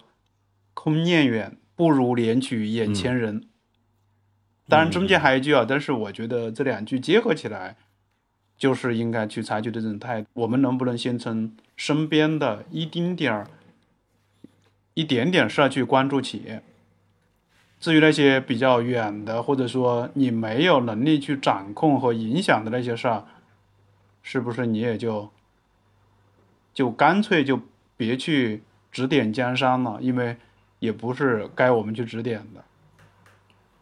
[0.74, 3.50] 空念远，不如怜取眼前人”。
[4.70, 7.76] 当然中间还有一句啊，但是我觉得这两句结合起来，
[8.64, 10.28] 就是应该去采取的这种态度。
[10.32, 13.46] 我们能不能先从身边的一丁点儿、
[14.94, 16.62] 一点点事儿去关注起？
[17.82, 23.26] 至于那些比较远的，或者说你没有能力去掌控和影响的那些事儿，
[24.22, 25.30] 是不是你也就
[26.74, 27.60] 就干脆就
[27.98, 29.98] 别去指点江山了？
[30.00, 30.38] 因为
[30.80, 32.64] 也不是该我们去指点的。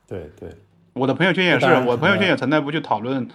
[0.08, 0.50] 对对，
[0.94, 3.30] 我的朋友圈也是，我朋友圈也从来不去讨论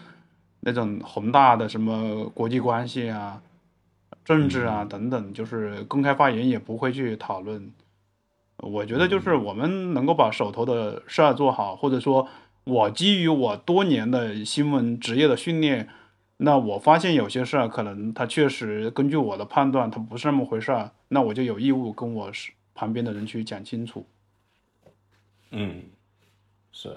[0.66, 3.40] 那种宏大的什么国际关系啊、
[4.24, 7.72] 政治啊等等，就是公开发言也不会去讨论。
[8.56, 12.26] 我觉得就是我们能够把手头的事儿做好，或者说，
[12.64, 15.88] 我基于我多年的新闻职业的训练，
[16.38, 24.04] 那我发现有些事儿可能它确实根据我的判断，它不是那么回事儿，那我就有义务跟我是旁边的人去讲清楚。
[25.52, 25.82] 嗯，
[26.72, 26.96] 是，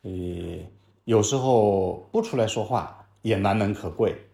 [0.00, 0.64] 所以
[1.04, 4.26] 有时候不出来说话也难能可贵。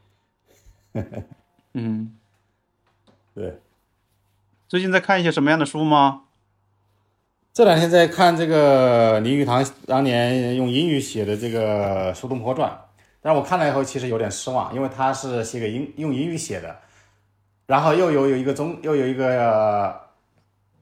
[1.74, 2.16] 嗯，
[3.34, 3.60] 对，
[4.68, 6.22] 最近在看一些什么样的书吗？
[7.52, 12.70] 这两天在看这个林语堂当年用英语写的这个《苏东坡传》，
[13.20, 16.76] 但是我看了以后其实有点失望，因为他是写给英用英语写的，
[17.66, 20.00] 然后又有有一个中又有一个、呃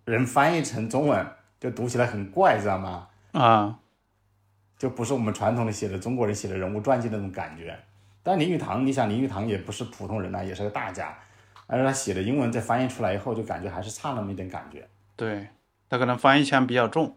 [0.04, 1.26] 人翻译成中文，
[1.60, 3.08] 就读起来很怪，知道吗？
[3.32, 3.78] 啊，
[4.78, 7.78] 就不是我们传统的写的中国人写的人物传记那种感觉。
[8.22, 11.18] 但林语堂，你想林语堂也不是普通人呐、也是个大家，
[11.66, 14.88] 但是他写的英文再翻译出来以后，就感觉还是差那么一点感觉。
[15.16, 15.48] 对，
[15.88, 17.16] 他可能翻译腔比较重。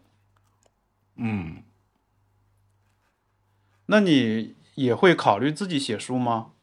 [1.15, 1.63] 嗯，
[3.87, 6.53] 那你也会考虑自己写书吗？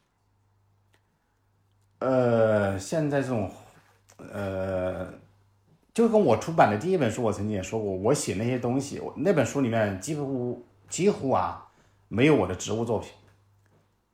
[1.99, 3.51] 呃，现在这种，
[4.17, 5.13] 呃，
[5.93, 11.67] 就跟我出版的第一本书，我曾经也说过，我写那些东西，我那本书里面几乎几乎啊
[12.07, 13.11] 没有我的职务作品，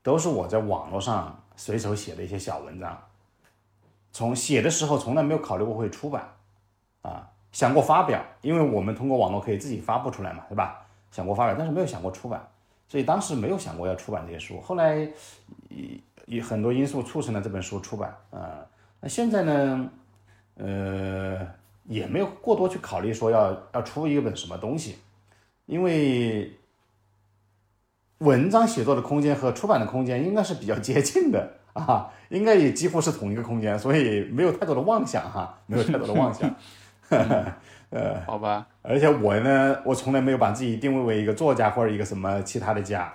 [0.03, 3.01] 都是我在网络上随手写的一些小文章。
[4.11, 6.34] 从写的时候从来没有考虑过会出版，
[7.01, 10.86] 啊，想过发表，因为我们通过网络可以自己发布出来嘛，对吧？
[11.11, 12.45] 想过发表，但是没有想过出版，
[12.88, 14.59] 所以当时没有想过要出版这些书。
[14.61, 15.07] 后来，
[16.26, 18.65] 以很多因素促成了这本书出版啊、
[18.99, 19.89] 那现在呢，
[20.55, 21.47] 呃，
[21.86, 24.97] 也没有过多去考虑说要要出一本什么东西，
[25.65, 26.51] 因为
[28.20, 36.53] 文章写作的空间和出版的空间应该是比较接近的 啊，应该也几乎是同一个空间，所以没有太多的妄想哈， 没有太多的妄想。
[37.91, 43.13] 呃好吧，而且我呢，我从来没有把自己定位为一个作家或者一个什么其他的家，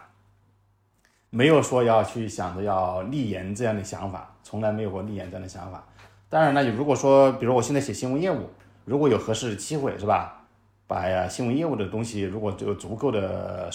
[1.29, 5.85] 没有说要去想着要立言这样的想法，从来没有过立言这样的想法。
[6.29, 8.49] 当然呢，如果说，比如我现在写新闻业务，
[8.85, 10.45] 如果有合适的机会，是吧？
[10.87, 13.69] 把呀新闻业务的东西，如果有足够的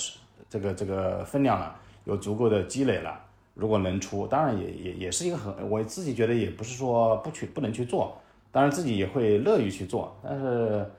[0.50, 1.76] 这个这个分量了，
[2.06, 3.20] 有足够的积累了，
[3.54, 8.22] 如果能出，当然也也也是一个很，我自己觉得也不是说不去不能去做，
[8.52, 10.90] 当然自己也会乐于去做，但是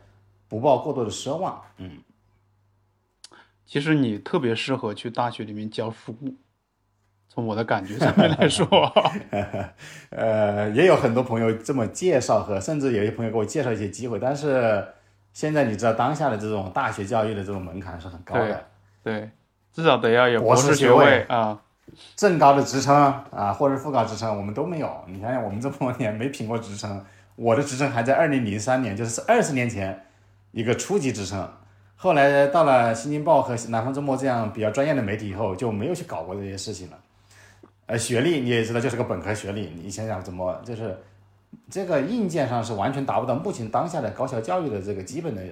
[0.49, 1.61] 不抱过多的奢望。
[1.79, 1.99] 嗯，
[3.65, 6.15] 其实你特别适合去大学里面教书，
[7.29, 8.67] 从我的感觉上面来说，
[10.11, 14.87] 呃，也有很多朋友这么介绍和，甚至有些朋友给我介绍一些机会，但是
[15.33, 18.67] 现在你知道当下的这种大学教育的这种门槛是很高的，
[19.07, 19.31] 对，
[19.73, 21.63] 至少得要有博士士学位位啊。
[22.17, 22.93] 正高的职称
[23.31, 24.93] 啊，或者副高职称我们都没有。
[25.07, 27.01] 你想想，我们这么多年没评过职称，
[27.37, 30.05] 我的职称还在二零零三年，就是二十年前
[30.51, 31.49] 一个初级职称。
[31.95, 36.99] 后来到了《新京报》和《南方周末》这样比较专业的媒体以后，就没有去搞过这些事情了。
[37.87, 40.99] 呃，学历你也知道，就是个本科学历，你想想怎么就是
[41.71, 45.43] 这个硬件上是完全达不到目前当下的高校教育的这个基本的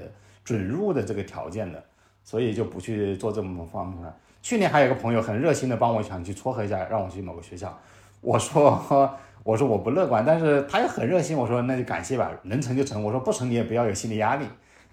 [0.44, 1.80] 准入的这个条件的，
[2.24, 4.16] 所以就不去做这么方面了。
[4.42, 7.78] 去年还有个朋友很热心的帮我想去撮合一下，让我去某个学校，
[8.20, 14.46] 我说 我说我不乐观，但是他也很热心，我说那就感谢吧，能成就成，我说不成你也不要有心理压力。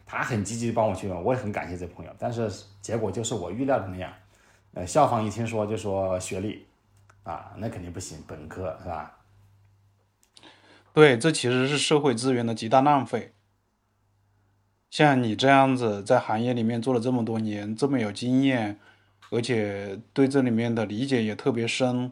[0.06, 2.52] 他很积极地帮我去，我也很感谢这朋友，但是
[2.82, 4.12] 结果就是我预料的那样，
[4.74, 6.66] 呃，校方一听说就说学历，
[7.24, 9.18] 啊，那肯定不行，本科是吧？
[10.94, 13.32] 对，这其实是社会资源的极大浪费。
[14.92, 18.78] 像你这样子在行业里面做了这么多年，这么有经验，
[19.30, 22.12] 而且对这里面的理解也特别深，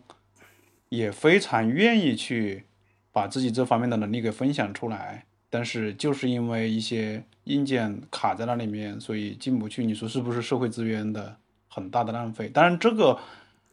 [0.88, 2.64] 也非常愿意去
[3.12, 5.26] 把自己这方面的能力给分享出来。
[5.50, 9.86] 但是就是因为一些硬件卡在那里面，所以进不去。
[9.86, 11.36] 你说是不是社会资源的
[11.68, 12.48] 很大的浪费？
[12.48, 13.20] 当然这个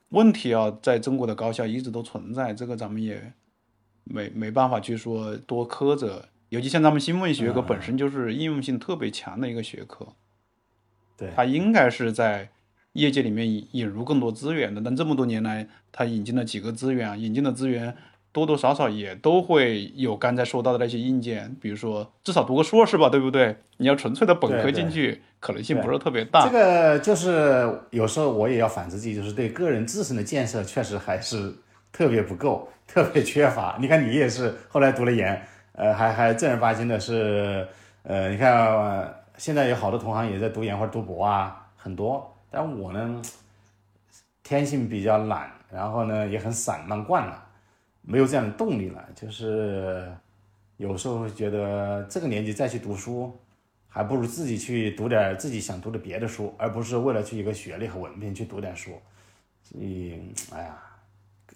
[0.09, 3.33] 问题啊，在中国的高校一直都存在，这个咱们也
[4.03, 6.25] 没没办法去说多苛责。
[6.57, 10.09] 尤其像咱们新闻学科本身就是应用性特别强的一个学科。
[11.19, 12.49] 对它应该是在
[12.95, 14.81] 业界里面引引入更多资源的。
[14.83, 17.95] 但这么多年来，它引进了几个资源啊，引进的资源
[18.33, 23.57] 多多少少也都会有刚才说到的那些硬件，比如说至少读个硕士吧，对不对？
[23.77, 26.47] 你要纯粹的本科对对进去，可能性不是特别大。
[26.47, 31.55] 这个就是有时候我也要反思自己，就是对个人自身的建设确实还是
[31.93, 33.79] 特别不够，特别缺乏。
[33.81, 35.43] 你看你也是后来读了研，
[35.77, 37.69] 呃，还还正儿八经的是，
[38.03, 42.35] 呃，你看、现在有好多同行也在读研或者读博啊，很多。
[42.51, 43.23] 但我呢，
[44.43, 47.47] 天性比较懒，然后呢也很散漫惯了，
[48.01, 49.05] 没有这样的动力了。
[49.15, 50.11] 就是
[50.79, 53.39] 有时候觉得这个年纪再去读书，
[53.87, 58.93] 还不如自己去读点自己想读的别的书，而不是为了去一个学历和文凭去读点书。
[59.63, 60.79] 所以，哎呀，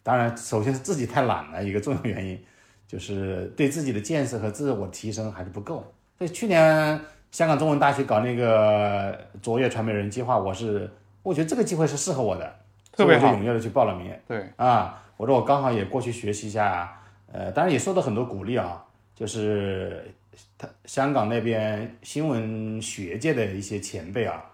[0.02, 2.44] 当然，首先是自己太懒了，一个重要原因
[2.90, 5.76] 就是对自己的建设和自我提升还是不够。
[6.18, 10.90] 所以去年香港中文大学搞那个卓越传媒人计划，我是
[11.22, 12.52] 我觉得这个机会是适合我的，
[12.90, 14.12] 特别好踊跃的去报了名。
[14.26, 18.84] 对，啊，我说我刚好也过去学习一下，呃，当然也受到很多鼓励啊，
[19.14, 20.12] 就是
[20.58, 24.44] 他香港那边新闻学界的一些前辈啊，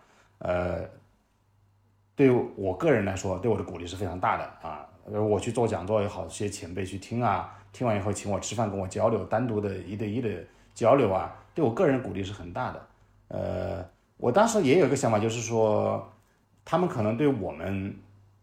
[0.41, 0.81] 呃，
[2.15, 4.87] 对我个人来说，对我的鼓励是非常大的啊。
[5.11, 10.29] 呃，我去做讲座，有好些前辈去听啊，听完以后请我吃饭，跟我交流，单独的一对一的
[10.75, 12.87] 交流啊，对我个人鼓励是很大的。
[13.29, 13.85] 呃，
[14.17, 16.07] 我当时也有一个想法，就是说，
[16.65, 17.97] 他们可能对我们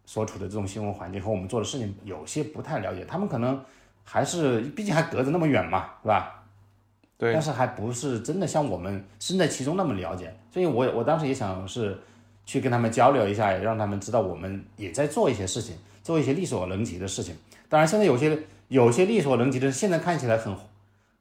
[0.05, 3.61] 所处的这种新闻环境和我们做的事情有些不太了解，他们可能
[4.03, 6.43] 还是毕竟还隔着那么远嘛，是吧？
[7.17, 11.97] 对但是还不是真的像我们身在其中那么了解，所以我我当时也想是
[12.45, 17.35] 去跟他们交流一下，也让他们知道我们也在做一些事情，做一些力所能及的事情。
[17.67, 18.37] 当然，现在有些
[18.67, 20.55] 有些力所能及的，现在看起来很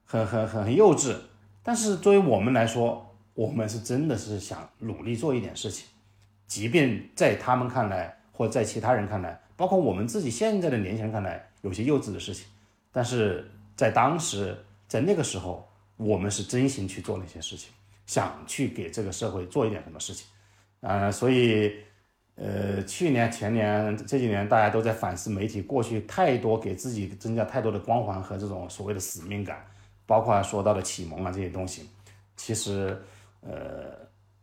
[0.04, 1.16] 很很很很幼稚，
[1.62, 5.86] 但是作为我们来说，我们是真的是想努力做一点事情，
[6.46, 12.44] 即便在他们看来，或者在其他人看来，包括我们自己现在的年轻人看来，有些幼稚的事情，
[12.90, 14.54] 但是在当时，
[14.86, 15.66] 在那个时候，
[15.96, 17.70] 我们是真心去做那些事情，
[18.06, 20.26] 想去给这个社会做一点什么事情，
[20.80, 21.72] 啊、所以，
[22.44, 29.64] 呃，去年、前年这几年，大家都在反思媒体过去太多给自己增加太多的光环和这种所谓的使命感，
[30.06, 31.88] 包括说到的启蒙啊这些东西，
[32.36, 33.00] 其实，
[33.42, 33.96] 呃，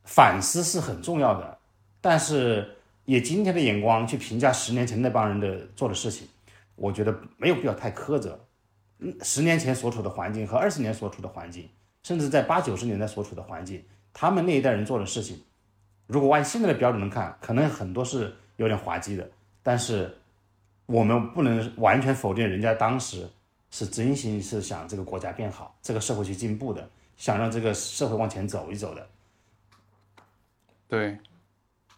[0.05, 1.57] 反思是很重要的，
[1.99, 2.73] 但是
[3.03, 6.25] 以今天的眼光去评价十年前那帮人的做的事情，
[6.77, 8.39] 我觉得没有必要太苛责。
[8.99, 11.67] 嗯，十年前所处的环境和二十年所处的环境，
[12.03, 13.83] 甚至在八九十年代所处的环境，
[14.13, 15.41] 他们那一代人做的事情，
[16.09, 19.29] 如果按现在的标准来看，可能很多是有点滑稽的，
[19.61, 20.17] 但是
[20.87, 23.29] 我们不能完全否定人家当时
[23.69, 29.07] 是真心是想这个国家变好，这个社会去进步的，想让这个社会往前走一走的。
[30.87, 31.19] 对，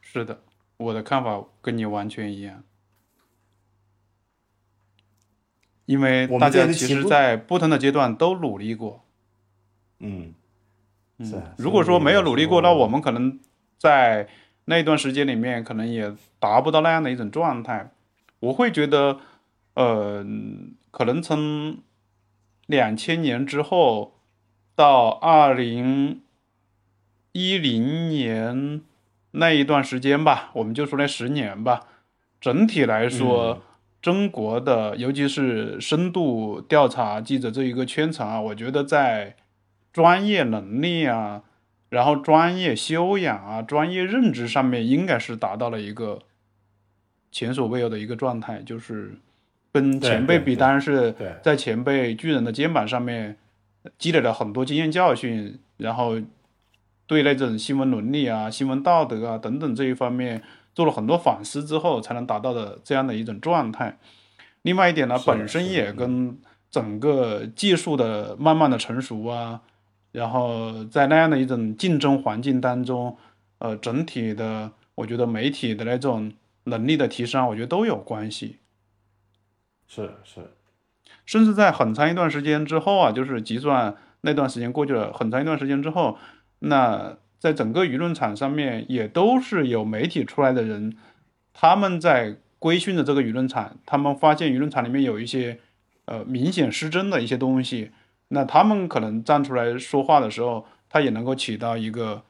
[0.01, 0.41] 是的，
[0.76, 2.62] 我的看法跟你完全一样。
[5.86, 9.05] 因为大家其实，在不同的阶段都努力过。
[9.99, 10.34] 嗯，
[11.24, 11.55] 是啊。
[11.57, 13.39] 如果说没有努力过，那我们可能
[13.82, 14.27] 在
[14.65, 17.89] 那段时间里面，可能也达不到那样的一种状态。
[18.39, 19.17] 我会觉得，
[19.73, 20.23] 呃，
[20.91, 21.79] 可能从
[22.67, 24.19] 两千年之后
[24.75, 26.21] 到二零
[27.32, 28.82] 一零年
[29.32, 31.88] 那一段时间吧，我们就说那十年吧，
[32.39, 33.63] 整体来说。
[34.01, 39.36] 中国的，尤其是深度调查记者这一个圈层啊，我觉得在
[39.93, 41.43] 专业能力啊，
[41.91, 46.19] 然后专业修养啊、专业认知上面，应该是达到了一个
[47.31, 49.19] 前所未有的一个状态，就是
[49.71, 51.13] 跟前辈比，当然是
[51.43, 53.37] 在前辈巨人的肩膀上面
[53.99, 56.17] 积累了很多经验教训，然后
[57.05, 60.41] 对那种新闻伦理啊、新闻道德啊等等这一方面。
[60.73, 63.97] 做了很多反思之后，才能达到的这样的一种状态。
[64.61, 66.39] 另外一点呢，本身也跟
[66.69, 69.59] 整个技术的慢慢的成熟啊，
[70.12, 73.18] 然后在那样的一种竞争环境当中，
[73.57, 76.32] 呃，整体的我觉得媒体的那种
[76.66, 78.57] 能力的提升，我觉得都有关系。
[79.88, 80.51] 是是，
[81.26, 86.18] 甚至在很长一段时间之后啊，就是计算那段时间过去了很长一段时间之后，
[86.59, 87.18] 那。
[87.41, 90.95] 在整个舆论场上面，也都是有媒体出来的人，
[91.55, 95.59] 他们在规训着这个舆论场，他们发现舆论场里面有一些
[96.05, 97.89] 呃明显失真的一些东西，
[98.32, 102.23] 那他们可能站出来说话的时候，他也能够起到一个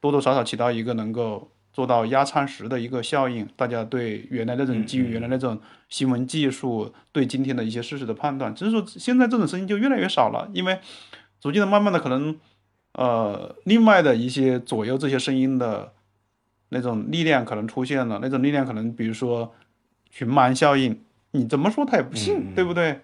[0.00, 3.48] 多多少少起到一个能够做到压舱石的一个效应。
[3.56, 10.78] 大家对原来那种基于原来那种新闻技术对今天的一些事实的判断，只是说现在这种声音就越来越少了，因为
[11.40, 12.36] 逐渐的、慢慢的可能。
[12.94, 15.94] 呃，另外的一些左右这些声音的
[16.68, 19.54] 那种力量可能出现了，那种力量可能比如说
[20.10, 23.00] 群蛮效应，你怎么说他也不信，对不对？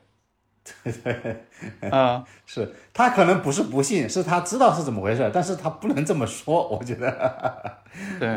[0.85, 7.83] 对对，啊，是他可能不是不信，是他知道是怎么回事，但是他不能这么说，我觉得。
[8.19, 8.29] 对，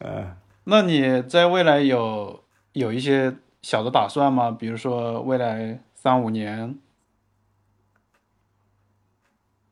[0.00, 0.34] 嗯，
[0.64, 2.42] 那你在未来有
[2.72, 4.50] 有一些小的打算吗？
[4.50, 6.78] 比如说未来三五年，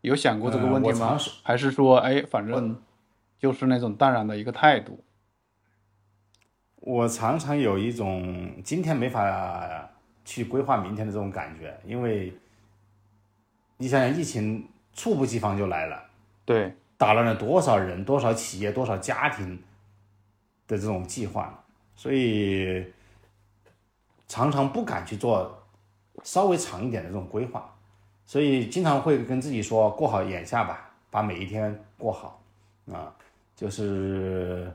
[0.03, 1.19] 有想过这个呃问题吗？
[1.43, 2.81] 还是说，哎，反正
[3.39, 5.05] 就是那种淡然的一个态度？
[6.77, 9.91] 我常常有一种今天没法
[10.25, 12.33] 去规划明天的这种感觉，因为
[13.77, 16.03] 你想想，疫情猝不及防就来了。
[16.45, 19.63] 对，打乱了多少人、多少企业、多少家庭
[20.67, 21.63] 的这种计划，
[21.97, 22.93] 所以
[24.27, 25.63] 常常不敢去做
[26.23, 27.75] 稍微长一点的这种规划，
[28.25, 32.41] 所以经常会跟自己说过好眼下吧，把每一天过好
[32.91, 33.15] 啊，
[33.57, 34.73] 就是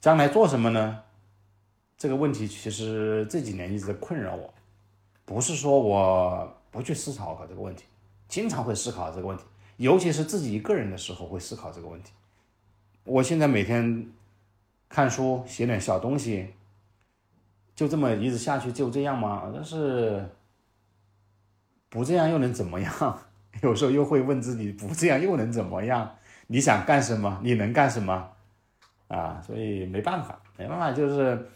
[0.00, 1.02] 将来做什么呢？
[2.00, 4.54] 这个问题其实这几年一直在困扰我，
[5.26, 7.84] 不是说我不去思考这个问题，
[8.26, 9.44] 经常会思考这个问题。
[9.76, 12.12] 尤其是自己一个人的时候会思考这个问题。
[13.04, 14.10] 我现在每天
[14.88, 16.54] 看书写点小东西，
[17.74, 19.50] 就这么一直下去就这样吗？
[19.54, 20.26] 但是
[21.90, 23.20] 不这样又能怎么样？
[23.62, 26.16] 有时候又会问自己，不这样又能怎么样？
[26.46, 27.38] 你想干什么？
[27.42, 28.30] 你能干什么？
[29.08, 31.46] 啊，所以没办法，没办法，就是，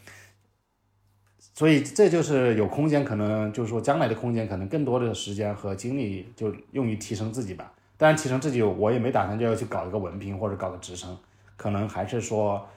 [1.57, 7.71] 所以这就是有空间，可能就是说将来的空间，可能更多的时间和精力就用于提升自己吧。
[7.95, 11.17] 当然，提升自己，我也没打算就要去搞一个文凭或者搞个职称，
[11.55, 12.67] 可能还是说，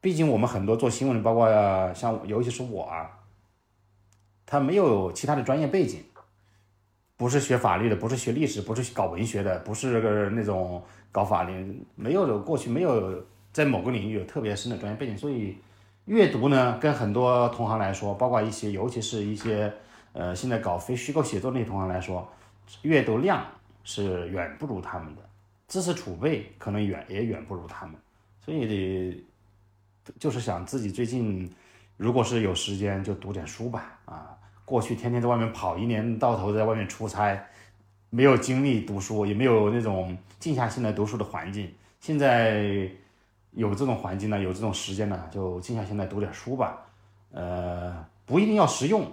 [0.00, 1.46] 毕竟我们很多做新闻的，包括
[1.92, 3.10] 像尤其是我啊，
[4.46, 6.02] 他没有其他的专业背景，
[7.18, 15.58] 不是学法律的，不是学历史，不是搞文学的，不是个那种搞法律，没有过去没有在某个领域有特别深的专业背景，所以
[16.06, 19.72] 阅读呢，跟很多同行来说，包括一些，尤其是一些
[20.12, 22.28] 呃现在搞非虚构写作那些同行来说，
[22.82, 23.44] 阅读量。
[23.88, 25.22] 是远不如他们的
[25.68, 27.94] 知识储备，可能远也远不如他们，
[28.44, 29.24] 所以
[30.18, 31.48] 就是想自己最近
[31.96, 33.96] 如果是有时间就读点书吧。
[34.04, 37.40] 啊，过去天天在外面跑，一年到头在外面出差，
[38.10, 41.72] 没有精力读书，也没有那种静下心来读书的环境。
[42.00, 42.90] 现在
[43.56, 46.78] 有这种环境呢，有这种时间呢，就静下心来读点书吧。
[47.32, 49.04] 呃，不一定要实用，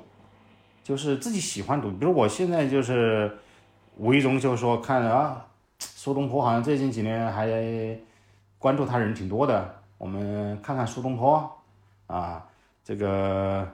[0.84, 1.90] 就是自己喜欢读。
[1.90, 3.36] 比如我现在就是。
[3.96, 5.46] 无意中就是说看啊，
[5.78, 7.48] 苏东坡好像最近几年还
[8.58, 11.48] 关注他人挺多的，我们看看苏东坡
[12.08, 12.44] 啊。
[12.84, 13.72] 这个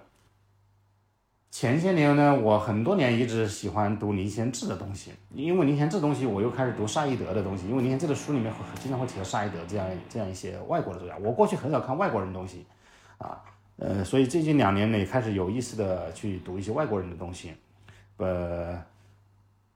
[1.52, 11.18] 前些年呢，我很多年一直喜欢读林贤治的东西，因为林贤治东西，我又开始读萨义德的东西，因为林贤治的书里面经常会提到萨义德这样这样一些外国的作家。
[11.18, 12.66] 我过去很少看外国人东西
[13.18, 13.42] 啊，
[13.78, 17.54] 呃，所以最近两年呢，也开始有意识的去读一些外国人的东西，
[18.18, 18.82] 呃。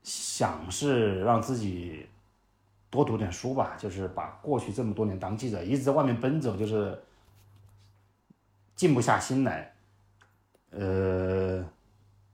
[0.05, 2.05] 想是让自己
[2.89, 7.01] 多读点书吧，就是把过去这么多年当记者一直在外面奔走，就是
[8.75, 9.72] 静不下心来，
[10.75, 11.63] 呃，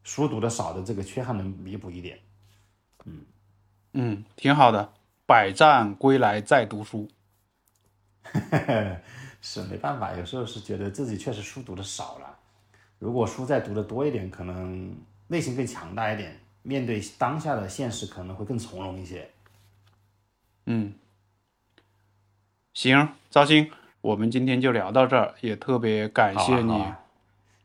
[0.04, 2.20] 书读的少的这个缺憾能弥补一点。
[3.06, 3.26] 嗯
[3.94, 4.94] 嗯，挺好的，
[5.26, 7.10] 百战归来再读书。
[9.42, 12.38] 是没办法，有时候是觉得自己确实书读的少了，
[13.00, 14.96] 如果书再读的多一点，可能
[15.28, 16.40] 内心更强大一点。
[16.62, 19.30] 面对当下的现实，可能会更从容一些。
[20.66, 20.94] 嗯，
[22.74, 23.72] 行，赵鑫，
[24.02, 26.84] 我们今天就聊到这儿，也特别感谢你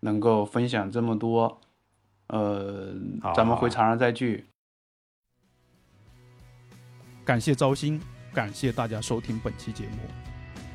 [0.05, 1.59] 能够分享这么多。
[2.27, 2.95] 呃，
[3.35, 4.45] 咱们回长沙再聚。
[7.25, 7.99] 感谢招新，
[8.35, 9.97] 感谢大家收听本期节目。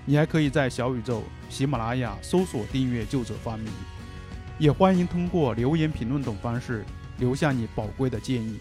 [0.03, 3.67] 你还可以在小宇宙、喜马拉雅搜索订阅《旧者发明》，
[4.57, 6.83] 也欢迎通过留言、评论等方式。
[7.19, 8.57] 留下你宝贵的建议。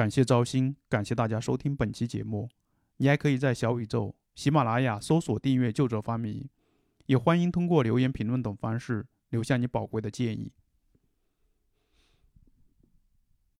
[0.00, 2.48] 感谢招新，感谢大家收听本期节目。
[2.96, 6.48] 你还可以在小宇宙、喜马拉雅搜索订阅“旧者发迷”，
[7.04, 10.54] 也欢迎通过留言评论等方式留下你宝贵的建议。